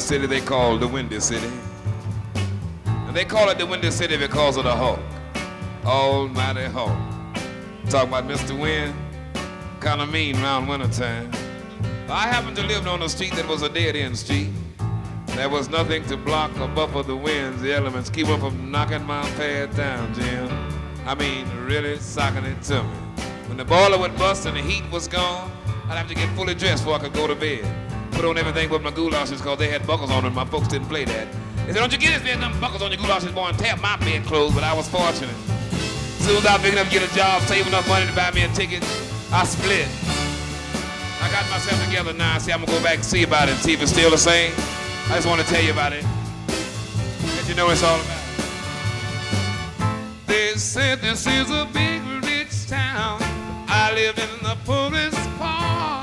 [0.00, 1.50] A city they call the Windy City.
[2.86, 4.98] And they call it the Windy City because of the Hulk.
[5.84, 6.96] Almighty Hulk.
[7.90, 8.58] Talk about Mr.
[8.58, 8.94] Wind,
[9.80, 11.30] kind of mean around wintertime.
[12.08, 14.48] I happened to live on a street that was a dead end street.
[15.26, 19.04] There was nothing to block or buffer the winds, the elements, keep them from knocking
[19.04, 20.48] my pad down, Jim.
[21.04, 22.88] I mean, really socking it to me.
[23.48, 25.52] When the boiler would bust and the heat was gone,
[25.90, 27.89] I'd have to get fully dressed before I could go to bed.
[28.20, 30.34] Put on everything but my goulashes because they had buckles on them.
[30.34, 31.26] My folks didn't play that.
[31.64, 33.80] They said, don't you get this man, them buckles on your goulashes, boy, and tap
[33.80, 35.34] my bed clothes, but I was fortunate.
[35.72, 38.42] As soon as I picked up get a job, save enough money to buy me
[38.42, 38.84] a ticket,
[39.32, 39.88] I split.
[41.22, 42.36] I got myself together now.
[42.36, 44.52] See, I'm gonna go back and see about it, see if it's still the same.
[45.08, 46.04] I just want to tell you about it.
[47.36, 48.20] Let you know it's all about.
[50.26, 53.16] They said this is a big rich town.
[53.66, 55.99] I live in the poorest part.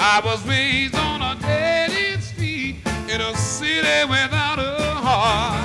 [0.00, 2.76] I was raised on a dead end street
[3.08, 5.58] in a city without a heart.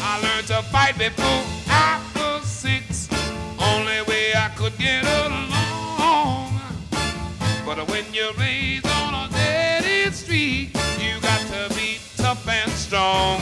[0.00, 3.10] I learned to fight before I was six.
[3.60, 6.58] Only way I could get along.
[7.66, 12.70] But when you're raised on a dead end street, you got to be tough and
[12.72, 13.40] strong.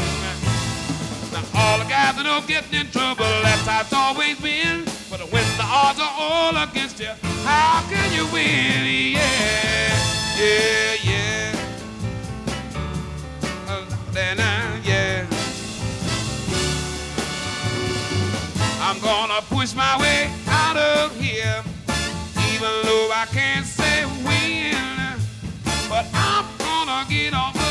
[1.32, 4.84] Now all the guys that don't get in trouble, that's how it's always been.
[5.08, 7.12] But when the odds are all against you,
[7.44, 8.84] how can you win?
[9.16, 9.98] Yeah,
[10.38, 11.56] yeah, yeah.
[13.68, 15.26] Uh, Then, uh, yeah.
[18.80, 21.62] I'm gonna push my way out of here,
[22.52, 25.18] even though I can't say when.
[25.88, 27.61] But I'm gonna get off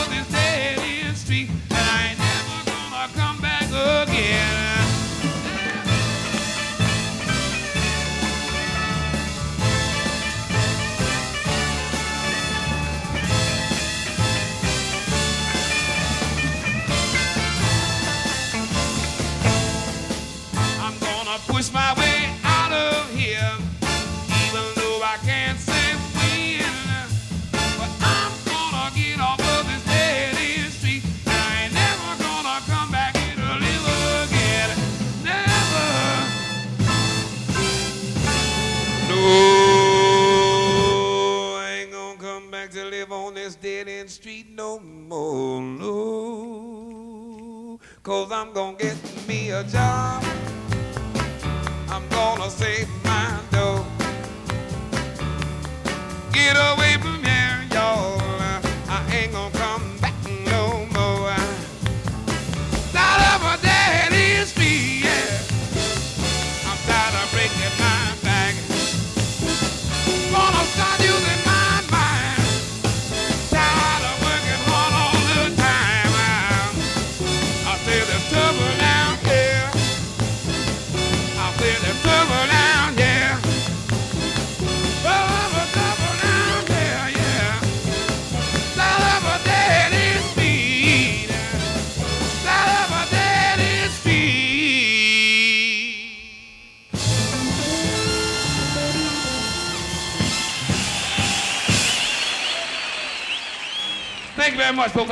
[44.61, 45.59] no more.
[45.81, 45.97] No,
[48.03, 48.95] cause I'm gonna get
[49.27, 50.23] me a job.
[51.89, 53.83] I'm gonna save my dough.
[56.31, 56.70] Get away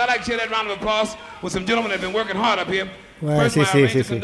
[0.09, 2.59] like to share that round of applause with some gentlemen that have been working hard
[2.59, 2.89] up here.
[3.21, 4.21] Bueno, First, sí, sí, sí, sí.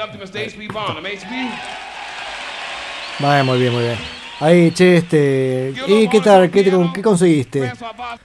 [3.20, 3.98] Vale, muy bien, muy bien.
[4.40, 5.74] Ahí, che, este.
[5.88, 6.50] ¿Y qué tal?
[6.52, 7.72] ¿Qué, te- qué conseguiste?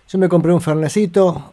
[0.08, 1.52] Yo me compré un fernecito.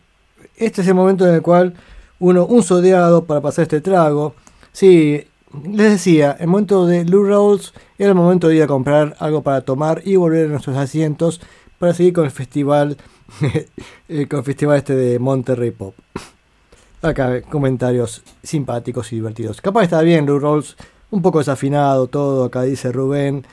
[0.55, 1.73] Este es el momento en el cual
[2.19, 4.33] uno, un sodeado para pasar este trago.
[4.71, 5.23] Sí,
[5.71, 9.43] les decía, el momento de Lou Rolls era el momento de ir a comprar algo
[9.43, 11.39] para tomar y volver a nuestros asientos
[11.77, 12.97] para seguir con el festival,
[14.07, 15.95] el festival este de Monterrey Pop.
[17.01, 19.61] Acá comentarios simpáticos y divertidos.
[19.61, 20.75] Capaz está bien Lou Rolls,
[21.11, 23.45] un poco desafinado todo, acá dice Rubén.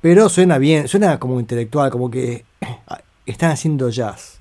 [0.00, 2.44] Pero suena bien, suena como intelectual, como que
[2.86, 4.38] ah, están haciendo jazz.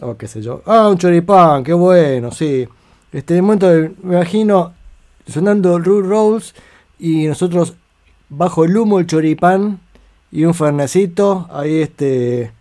[0.00, 0.62] O qué sé yo.
[0.66, 2.66] Ah, un choripán, qué bueno, sí.
[3.12, 3.68] Este, momento
[4.02, 4.72] me imagino
[5.26, 6.54] sonando Rue Rolls
[6.98, 7.74] y nosotros
[8.28, 9.80] bajo el humo el choripán
[10.30, 12.52] y un fernecito, ahí este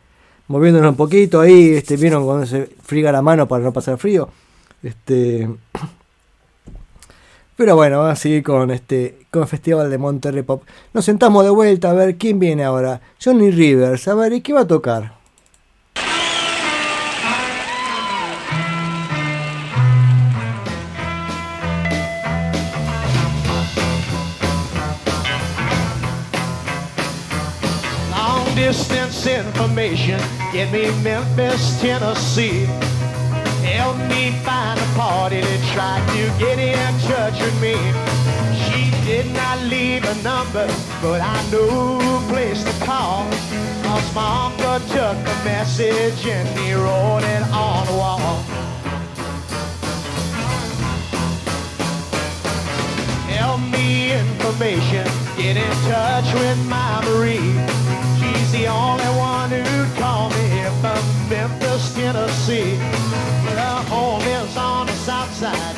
[0.52, 4.30] moviéndonos un poquito, ahí este vieron cuando se friga la mano para no pasar frío.
[4.84, 5.50] Este
[7.56, 10.64] pero bueno, vamos a seguir con este con el Festival de Monterrey Pop.
[10.94, 13.00] Nos sentamos de vuelta a ver quién viene ahora.
[13.24, 15.22] Johnny Rivers, a ver, ¿y qué va a tocar?
[28.12, 29.01] Long
[29.46, 30.20] information,
[30.52, 32.66] get me Memphis, Tennessee.
[33.64, 37.76] Help me find a party that tried to get in touch with me.
[38.64, 40.68] She did not leave a number,
[41.02, 43.26] but I know a place to call.
[43.84, 48.36] Cause my uncle took a message and he wrote it on the wall.
[53.30, 55.06] Help me information,
[55.38, 57.81] get in touch with my Marie.
[58.52, 62.76] The only one who'd call me from Memphis, Tennessee.
[62.76, 65.76] Her home is on the south side,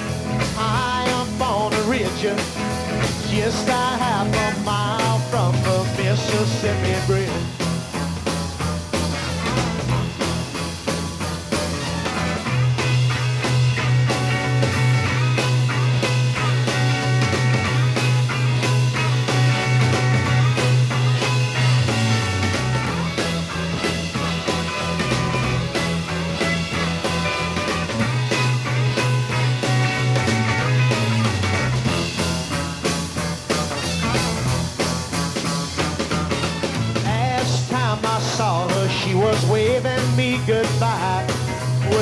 [0.56, 2.22] high up on the ridge,
[3.30, 7.63] just a half a mile from the Mississippi Bridge.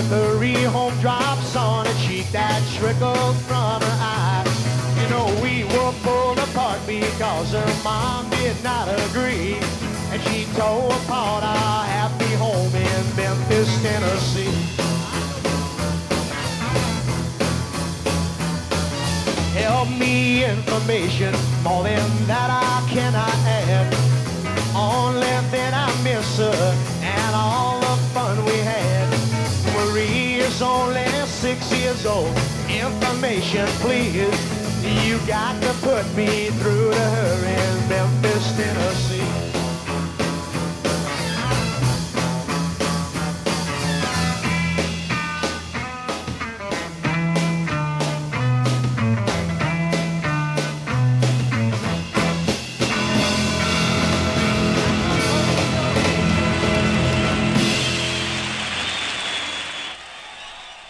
[0.01, 4.41] With her rehome drops on her cheek that trickled from her eye.
[4.97, 9.53] You know, we were pulled apart because her mom did not agree.
[10.09, 14.49] And she tore apart our happy home in Memphis, Tennessee.
[19.53, 24.00] Help me information, more than that I cannot add.
[33.23, 35.05] Information, please.
[35.05, 39.20] You got to put me through to her in Memphis, Tennessee.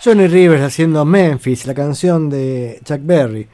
[0.04, 3.48] Johnny Rivers haciendo Memphis, la canción de Chuck Berry.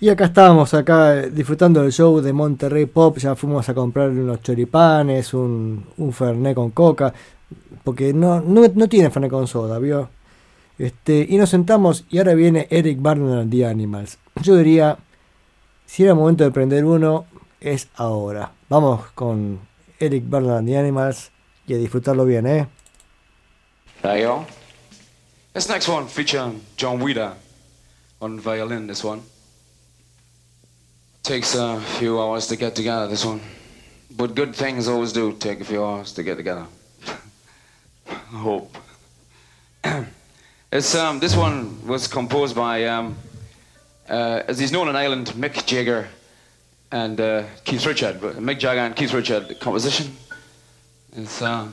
[0.00, 4.10] Y acá estábamos acá eh, disfrutando del show de Monterrey Pop, ya fuimos a comprar
[4.10, 7.14] unos choripanes, un, un Fernet con coca,
[7.84, 10.08] porque no, no, no tiene Fernet con soda, ¿vio?
[10.76, 14.18] Este, y nos sentamos y ahora viene Eric Barnard and the Animals.
[14.42, 14.98] Yo diría,
[15.86, 17.26] si era momento de prender uno,
[17.60, 18.50] es ahora.
[18.68, 19.60] Vamos con
[20.00, 21.30] Eric Barnard and the Animals
[21.64, 22.66] y a disfrutarlo bien, ¿eh?
[25.56, 27.32] This next one featuring John Weeder
[28.20, 28.86] on violin.
[28.86, 29.22] This one
[31.22, 33.08] takes a few hours to get together.
[33.08, 33.40] This one,
[34.10, 36.66] but good things always do take a few hours to get together.
[38.06, 38.76] I hope.
[40.70, 43.16] it's um, this one was composed by um,
[44.10, 46.06] uh, as he's known in Ireland, Mick Jagger
[46.92, 48.20] and uh, Keith Richard.
[48.20, 50.14] But Mick Jagger and Keith Richard composition.
[51.16, 51.68] It's uh,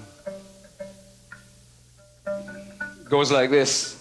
[3.14, 3.93] goes like this.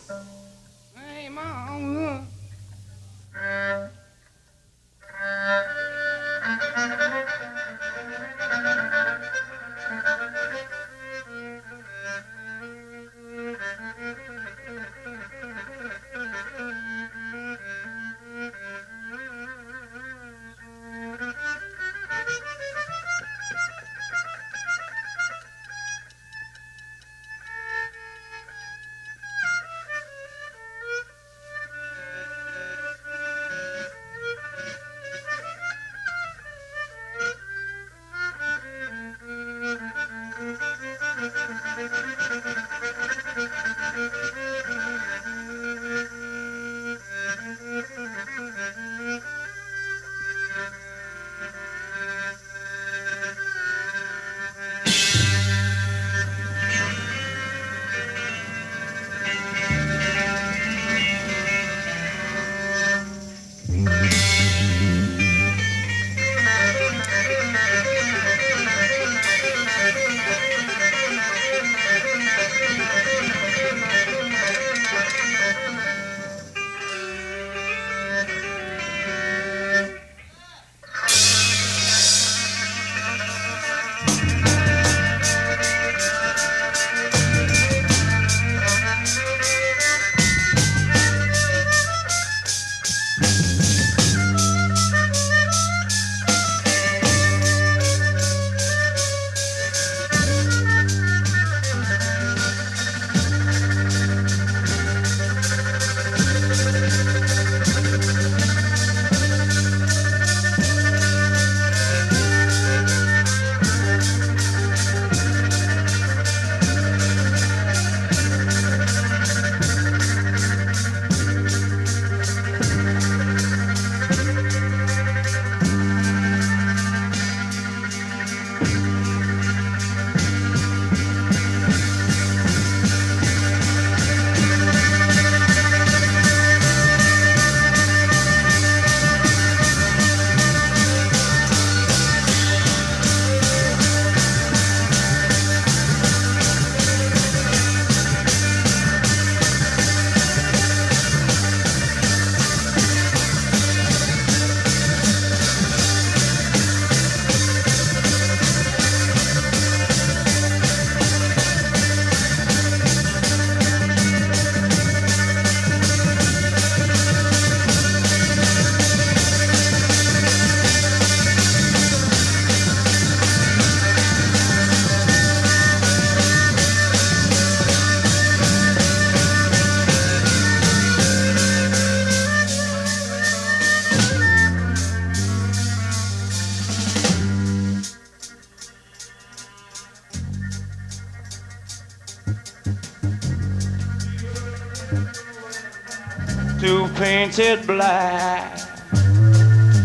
[197.32, 198.58] Painted black.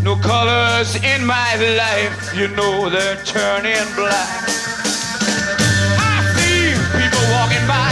[0.04, 4.44] No colors in my life, you know they're turning black.
[5.98, 7.92] I see people walking by,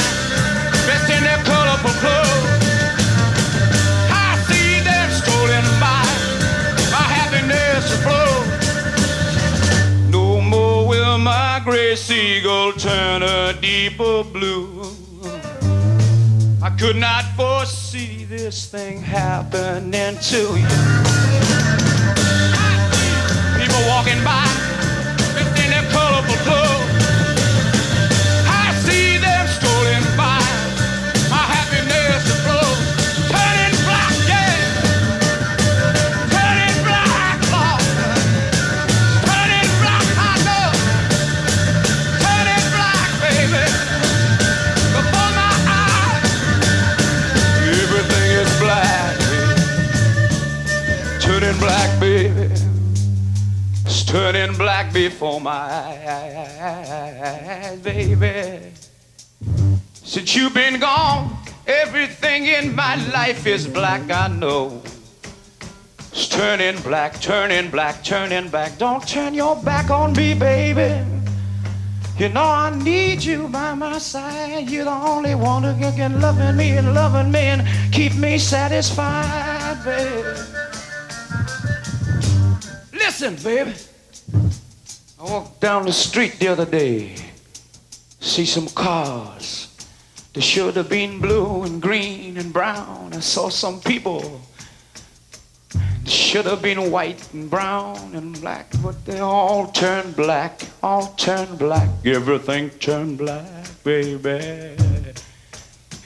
[0.84, 2.62] dressed in their colorful clothes.
[4.12, 6.06] I see them strolling by,
[6.92, 8.48] my happiness afloat.
[10.12, 14.84] No more will my gray seagull turn a deeper blue.
[16.62, 17.24] I could not
[18.46, 21.05] this thing happening to you.
[57.86, 58.72] Baby.
[59.94, 61.38] Since you've been gone,
[61.68, 64.82] everything in my life is black, I know.
[66.12, 68.80] It's turning black, turning black, turning back.
[68.80, 71.06] Don't turn your back on me, baby.
[72.18, 74.68] You know I need you by my side.
[74.68, 79.78] You're the only one who can loving me and loving me and keep me satisfied,
[79.86, 80.24] baby.
[82.94, 83.76] Listen, baby.
[85.20, 87.35] I walked down the street the other day.
[88.26, 89.68] See some cars.
[90.34, 93.14] They should have been blue and green and brown.
[93.14, 94.42] I saw some people.
[95.72, 100.60] They should have been white and brown and black, but they all turned black.
[100.82, 101.88] All turned black.
[102.04, 103.46] Everything turned black,
[103.84, 104.76] baby.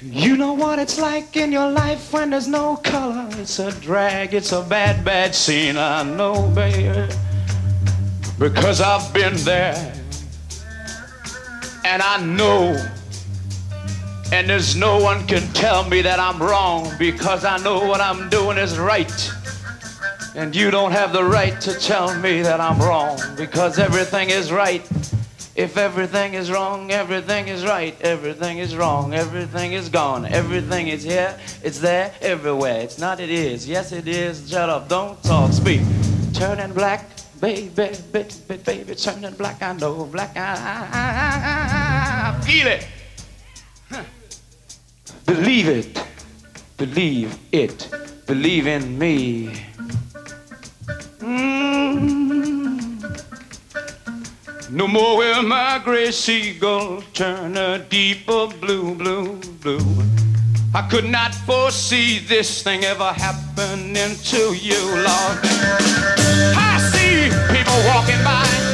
[0.04, 3.30] You know what it's like in your life when there's no color.
[3.40, 5.78] It's a drag, it's a bad, bad scene.
[5.78, 7.12] I know, baby.
[8.38, 9.99] Because I've been there.
[11.86, 12.76] And I know.
[14.32, 18.30] And there's no one can tell me that I'm wrong because I know what I'm
[18.30, 19.32] doing is right.
[20.36, 24.52] And you don't have the right to tell me that I'm wrong because everything is
[24.52, 24.88] right.
[25.56, 28.00] If everything is wrong, everything is right.
[28.02, 30.26] Everything is wrong, everything is gone.
[30.26, 32.80] Everything is here, it's there, everywhere.
[32.82, 33.68] It's not, it is.
[33.68, 34.50] Yes, it is.
[34.50, 35.82] Shut up, don't talk, speak.
[36.34, 39.61] Turning black, baby, baby, baby, turning black.
[39.61, 40.56] I know, black, I,
[40.94, 42.88] I, I, feel it.
[45.26, 46.03] Believe it,
[46.78, 47.90] believe it,
[48.26, 49.53] believe in me.
[51.20, 51.99] Mm.
[54.72, 59.80] No more will my gray seagull turn a deeper blue, blue, blue.
[60.74, 66.69] I could not foresee this thing ever happening to you, Lord.
[67.60, 68.69] People walking by,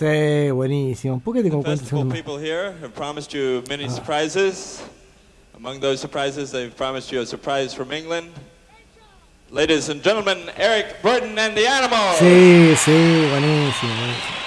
[0.00, 1.20] Sí, buenísimo.
[1.20, 2.14] ¿Por qué tengo segundos?
[2.14, 4.80] people here have promised you many surprises.
[5.54, 8.30] Among those surprises, they've promised you a surprise from England.
[9.50, 12.16] Ladies and gentlemen, Eric Burton and the Animals.
[12.18, 14.40] Sí, sí, buenísimo, buenísimo.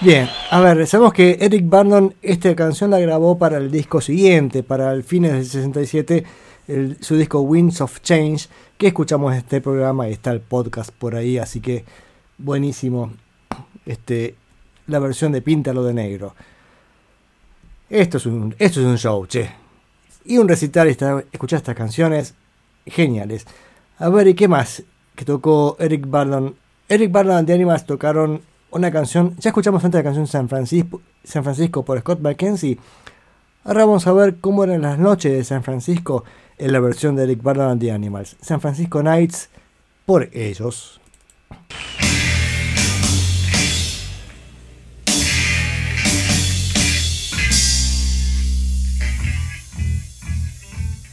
[0.00, 4.62] Bien, a ver, sabemos que Eric Burdon esta canción la grabó para el disco siguiente,
[4.62, 6.24] para el fines del 67,
[6.68, 10.90] el- su disco Winds of Change, que escuchamos en este programa y está el podcast
[10.92, 11.84] por ahí, así que
[12.38, 13.10] buenísimo
[13.86, 14.36] este,
[14.86, 16.34] la versión de Píntalo de Negro.
[17.90, 19.50] Esto es un, esto es un show, che.
[20.24, 22.34] y un recital esta- escuchar estas canciones
[22.86, 23.46] geniales.
[23.98, 24.82] A ver, ¿y qué más
[25.16, 26.54] que tocó Eric Bardon?
[26.88, 31.00] Eric Bardon y The Animals tocaron una canción, ya escuchamos antes la canción San Francisco,
[31.24, 32.78] San Francisco por Scott McKenzie.
[33.64, 36.24] Ahora vamos a ver cómo eran las noches de San Francisco
[36.58, 38.36] en la versión de Eric Bardon and the Animals.
[38.40, 39.48] San Francisco Nights
[40.06, 40.98] por ellos.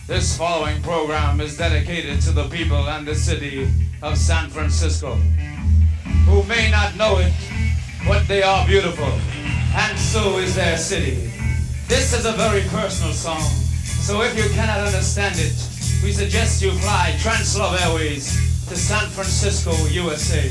[0.08, 3.68] This following program is dedicated to the people and the city
[4.02, 5.16] of San Francisco,
[6.26, 7.34] who may not know it,
[8.08, 9.12] but they are beautiful,
[9.76, 11.32] and so is their city.
[11.88, 13.44] This is a very personal song,
[14.06, 15.58] so if you cannot understand it,
[16.04, 18.30] we suggest you fly Translove Airways
[18.70, 20.46] to San Francisco, USA.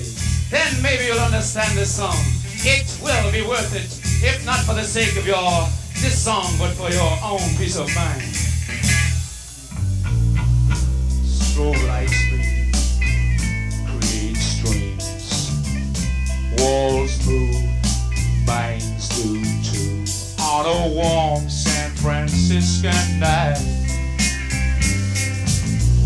[0.51, 2.19] Then maybe you'll understand this song.
[2.67, 3.87] It will be worth it,
[4.27, 5.69] if not for the sake of your
[6.03, 8.23] this song, but for your own peace of mind.
[11.23, 12.27] Strobe lights
[13.87, 15.31] create streams.
[16.59, 17.53] Walls move,
[18.47, 18.94] too.
[20.55, 23.59] On a warm San Franciscan night.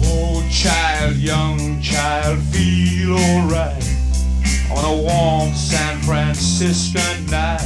[0.04, 3.84] Oh, child, young child, feel alright.
[4.70, 7.60] On a warm San Franciscan night.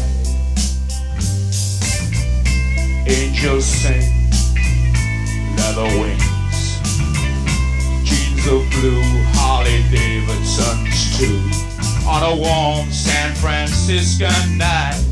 [3.07, 4.29] Angels sing,
[5.57, 6.81] leather wings
[8.03, 9.03] jeans of blue,
[9.39, 11.39] Harley Davidsons too.
[12.09, 15.11] On a warm San Franciscan night.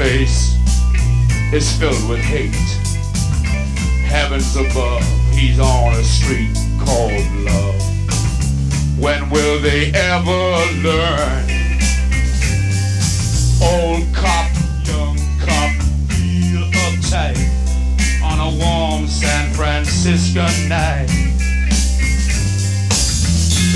[0.00, 0.56] Face
[1.52, 2.54] is filled with hate.
[4.08, 7.76] Heavens above, he's on a street called love.
[8.98, 10.40] When will they ever
[10.80, 11.44] learn?
[13.60, 14.48] Old cop,
[14.88, 15.70] young cop,
[16.08, 17.36] feel uptight
[18.24, 21.12] on a warm San Francisco night.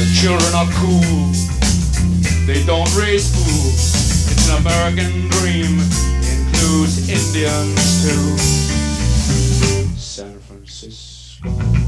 [0.00, 1.32] The children are cool,
[2.46, 3.92] they don't raise fools.
[4.32, 5.80] It's an American dream,
[6.82, 8.36] Indians too.
[9.96, 11.83] San Francisco.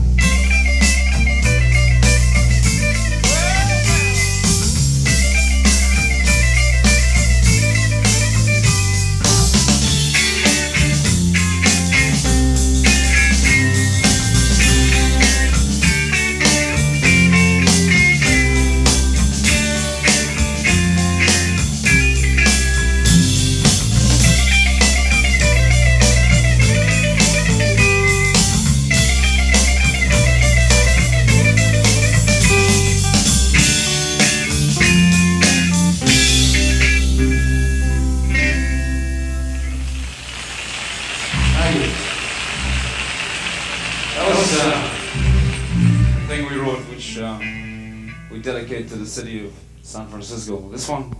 [50.22, 50.68] Francisco.
[50.72, 51.10] This one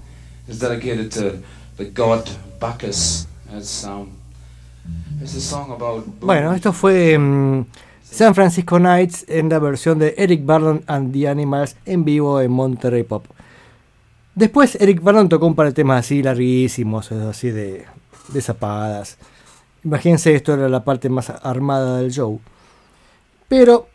[0.48, 1.42] is dedicated to
[1.76, 2.28] the god
[2.58, 3.26] Bacchus.
[3.52, 4.12] It's um,
[5.20, 6.04] it's a song about.
[6.20, 7.66] Bueno, esto fue mm,
[8.02, 12.50] San Francisco Nights en la versión de Eric Bardon and the Animals en vivo en
[12.50, 13.26] Monterrey Pop.
[14.34, 17.86] Después Eric Bardon tocó un par de temas así larguísimos, así de,
[18.28, 19.04] de.
[19.84, 22.40] Imagínense, esto era la parte más armada del show.
[23.48, 23.88] Pero,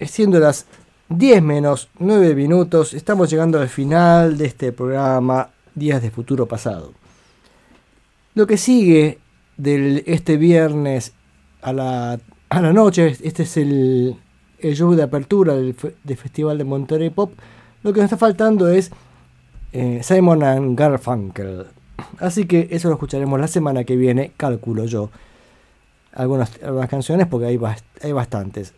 [0.00, 0.66] siendo las
[1.10, 6.92] 10 menos 9 minutos, estamos llegando al final de este programa Días de Futuro Pasado.
[8.34, 9.18] Lo que sigue
[9.56, 11.12] de este viernes
[11.62, 14.16] a la, a la noche, este es el,
[14.60, 17.32] el show de apertura del, fe- del Festival de Monterrey Pop.
[17.82, 18.90] Lo que nos está faltando es
[19.72, 21.66] eh, Simon and Garfunkel.
[22.18, 25.10] Así que eso lo escucharemos la semana que viene, calculo yo.
[26.12, 27.58] Algunas, algunas canciones porque hay,
[28.02, 28.74] hay bastantes.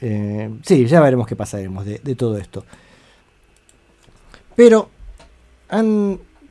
[0.00, 2.64] Eh, sí, ya veremos qué pasaremos de, todo esto.
[4.56, 4.88] Pero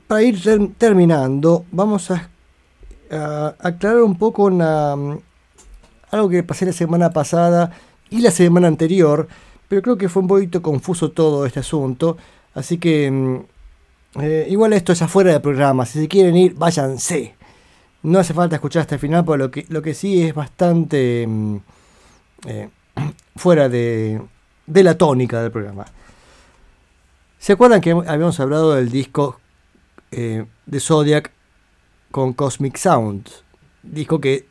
[0.07, 2.29] para ir ter- terminando, vamos a,
[3.59, 7.71] aclarar un poco algo que pasé la semana pasada
[8.09, 9.27] y la semana anterior,
[9.67, 12.17] pero creo que fue un poquito confuso todo este asunto,
[12.53, 17.35] así que mm, eh, igual esto es afuera del programa, si se quieren ir, váyanse.
[18.03, 21.25] No hace falta escuchar hasta el final, porque lo que, lo que sí es bastante
[21.27, 21.57] mm,
[22.47, 22.69] eh,
[23.35, 24.21] fuera de,
[24.67, 25.85] de la tónica del programa.
[27.39, 29.39] ¿Se acuerdan que habíamos hablado del disco
[30.11, 31.31] eh, de Zodiac
[32.11, 33.27] con Cosmic Sound?
[33.81, 34.45] Disco que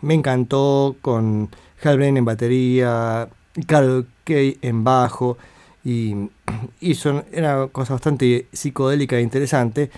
[0.00, 1.50] me encantó con
[1.82, 3.28] Hal Blaine en batería,
[3.66, 5.36] Carl Kay en bajo
[5.84, 6.14] y,
[6.80, 6.96] y
[7.32, 9.90] era una cosa bastante psicodélica e interesante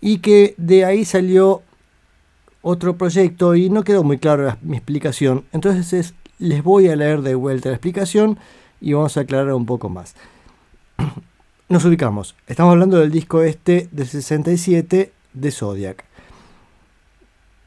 [0.00, 1.62] y que de ahí salió
[2.62, 6.96] otro proyecto y no quedó muy claro la- mi explicación entonces es- les voy a
[6.96, 8.38] leer de vuelta la explicación
[8.80, 10.14] y vamos a aclarar un poco más.
[11.68, 12.34] Nos ubicamos.
[12.48, 16.04] Estamos hablando del disco este del 67 de Zodiac.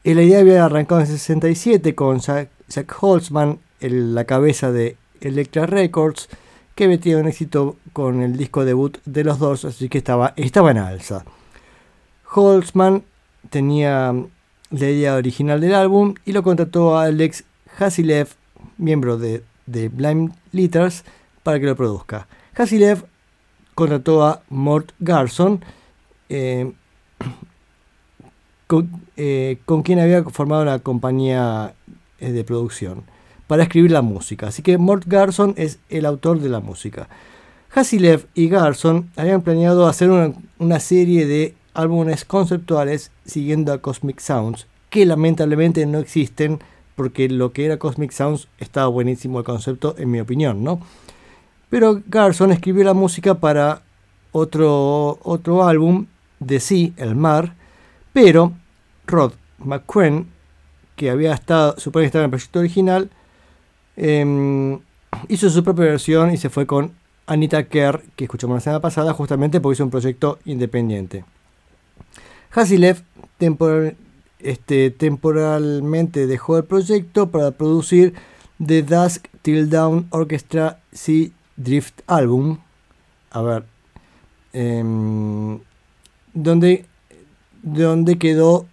[0.04, 4.96] La idea había arrancado en el 67 con Jack, Jack Holzman, el- la cabeza de
[5.22, 6.28] Electra Records,
[6.74, 10.34] que había tenido un éxito con el disco debut de los dos, así que estaba,
[10.36, 11.24] estaba en alza.
[12.34, 13.04] Holzman
[13.48, 14.12] tenía
[14.70, 17.44] la idea original del álbum y lo contrató a Alex
[17.78, 18.28] Hasilev,
[18.78, 21.04] miembro de, de Blind Litters,
[21.42, 22.26] para que lo produzca.
[22.56, 23.04] Hasilev
[23.74, 25.64] contrató a Mort Garson,
[26.28, 26.72] eh,
[28.66, 31.74] con, eh, con quien había formado una compañía
[32.18, 33.04] eh, de producción
[33.46, 34.48] para escribir la música.
[34.48, 37.08] Así que Mort Garson es el autor de la música.
[37.74, 40.10] Hasilev y Garson habían planeado hacer
[40.58, 46.60] una serie de álbumes conceptuales siguiendo a Cosmic Sounds, que lamentablemente no existen
[46.94, 50.80] porque lo que era Cosmic Sounds estaba buenísimo el concepto, en mi opinión, ¿no?
[51.70, 53.82] Pero Garson escribió la música para
[54.32, 56.06] otro, otro álbum,
[56.44, 57.54] The Sea, El Mar,
[58.12, 58.52] pero
[59.06, 60.28] Rod McQueen,
[60.96, 63.10] que había estado, supone que estaba en el proyecto original,
[63.96, 64.78] em,
[65.28, 66.92] hizo su propia versión y se fue con
[67.26, 71.24] Anita Kerr, que escuchamos la semana pasada, justamente porque hizo un proyecto independiente.
[72.52, 73.02] Hasilev
[73.38, 73.96] temporal-
[74.44, 78.14] este, temporalmente dejó el proyecto para producir
[78.64, 82.58] The Dusk Till Dawn Orchestra Sea Drift Album.
[83.30, 83.64] A ver.
[86.34, 86.84] donde,
[87.62, 88.66] donde quedó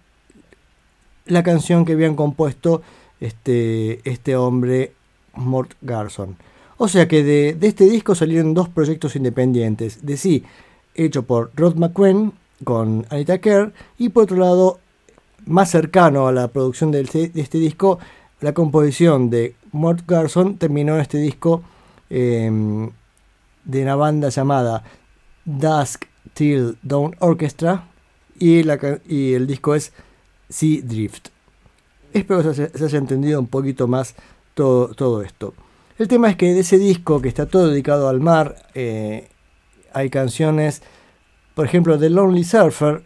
[1.26, 2.82] la canción que habían compuesto
[3.20, 4.92] este, este hombre,
[5.34, 6.36] Mort Garson.
[6.76, 10.04] O sea que de, de este disco salieron dos proyectos independientes.
[10.04, 10.44] De sí,
[10.94, 12.32] hecho por Rod McQueen
[12.64, 13.72] con Anita Kerr.
[13.98, 14.80] Y por otro lado,
[15.46, 17.98] más cercano a la producción del- de este disco,
[18.40, 21.62] la composición de Mort Garson terminó en este disco
[22.10, 22.90] em,
[23.64, 24.84] de una banda llamada
[25.44, 26.04] Dusk
[26.34, 27.88] Till Dawn Orchestra.
[28.38, 28.78] Y, la
[29.08, 29.92] y el disco es
[30.48, 31.28] Sea Drift.
[32.12, 34.14] Espero que se se haya entendido un poquito más
[34.54, 35.54] todo, todo esto.
[35.98, 39.28] El tema es que de ese disco que está todo dedicado al mar, eh,
[39.94, 40.82] hay canciones,
[41.54, 43.02] por ejemplo, de Lonely Surfer.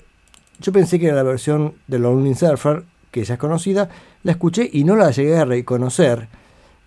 [0.61, 3.89] Yo pensé que era la versión de Lonely Surfer, que ya es conocida,
[4.23, 6.29] la escuché y no la llegué a reconocer.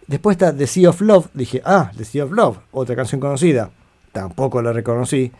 [0.07, 3.69] Después está The Sea of Love, dije, ah, The Sea of Love, otra canción conocida,
[4.11, 5.31] tampoco la reconocí.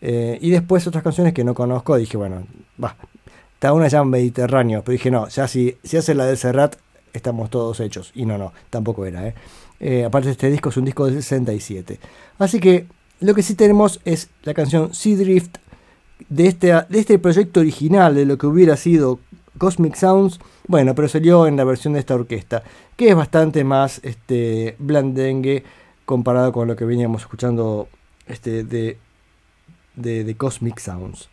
[0.00, 2.44] Eh, y después otras canciones que no conozco, dije, bueno,
[2.82, 2.96] va,
[3.54, 6.76] está una ya Mediterráneo, pero dije, no, ya si, si hace la de Serrat,
[7.12, 8.10] estamos todos hechos.
[8.14, 9.34] Y no, no, tampoco era, ¿eh?
[9.80, 11.98] Eh, aparte este disco es un disco del 67.
[12.38, 12.86] Así que
[13.20, 15.58] lo que sí tenemos es la canción Sea Drift
[16.32, 19.20] de este, de este proyecto original, de lo que hubiera sido
[19.58, 22.62] Cosmic Sounds, bueno, pero salió en la versión de esta orquesta,
[22.96, 25.62] que es bastante más este, blandengue
[26.06, 27.88] comparado con lo que veníamos escuchando
[28.26, 28.98] este, de,
[29.94, 31.28] de, Cosmic Sounds.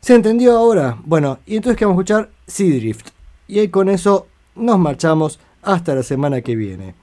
[0.00, 0.98] ¿Se entendió ahora?
[1.04, 3.10] Bueno, y entonces que vamos a escuchar Sea Drift.
[3.46, 4.26] Y ahí con eso
[4.56, 6.94] nos marchamos hasta la semana que viene.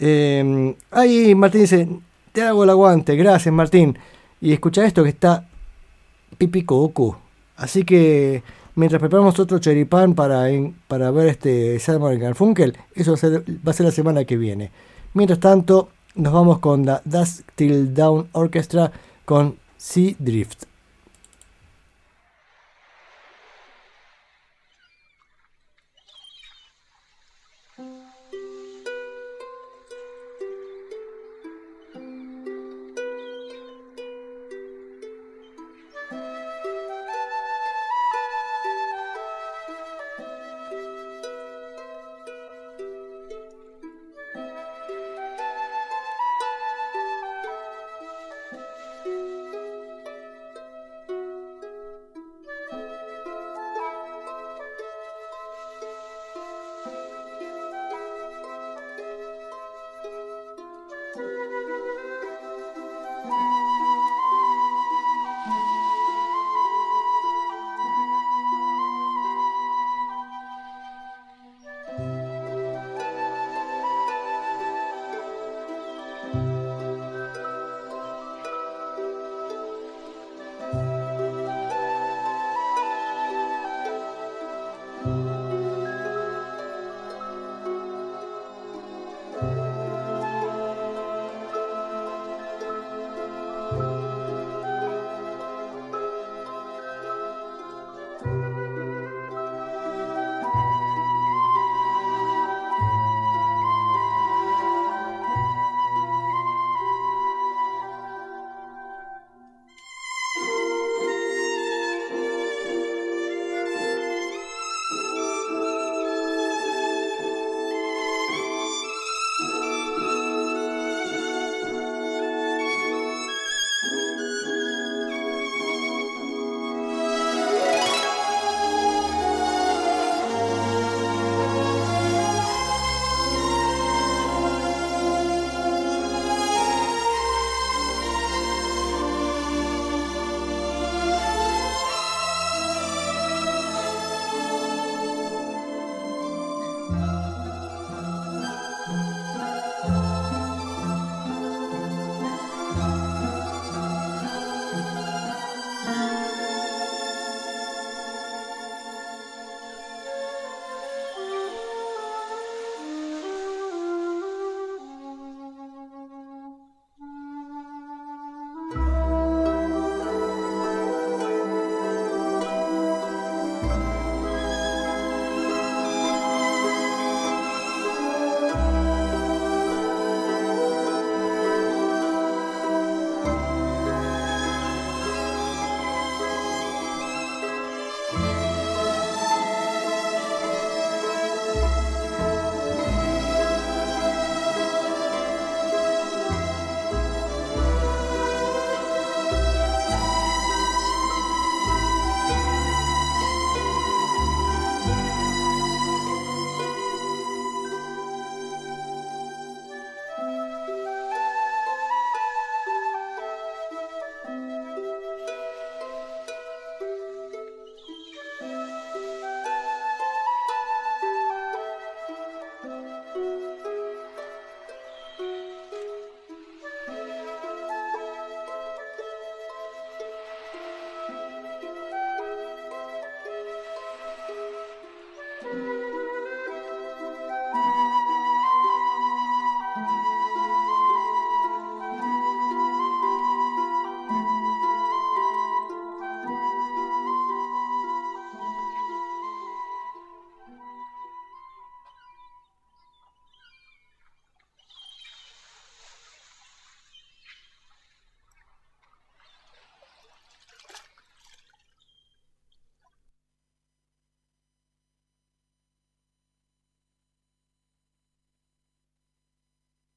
[0.00, 1.88] Eh, ahí Martín dice,
[2.32, 3.96] te hago el aguante, gracias Martín.
[4.40, 5.47] Y escucha esto que está
[6.38, 7.16] pipicocu.
[7.56, 8.42] Así que
[8.76, 10.46] mientras preparamos otro choripán para,
[10.86, 14.36] para ver este Simon Garfunkel, eso va a, ser, va a ser la semana que
[14.36, 14.70] viene.
[15.14, 18.92] Mientras tanto, nos vamos con la Dusk Till Down Orchestra
[19.24, 20.67] con Sea Drift.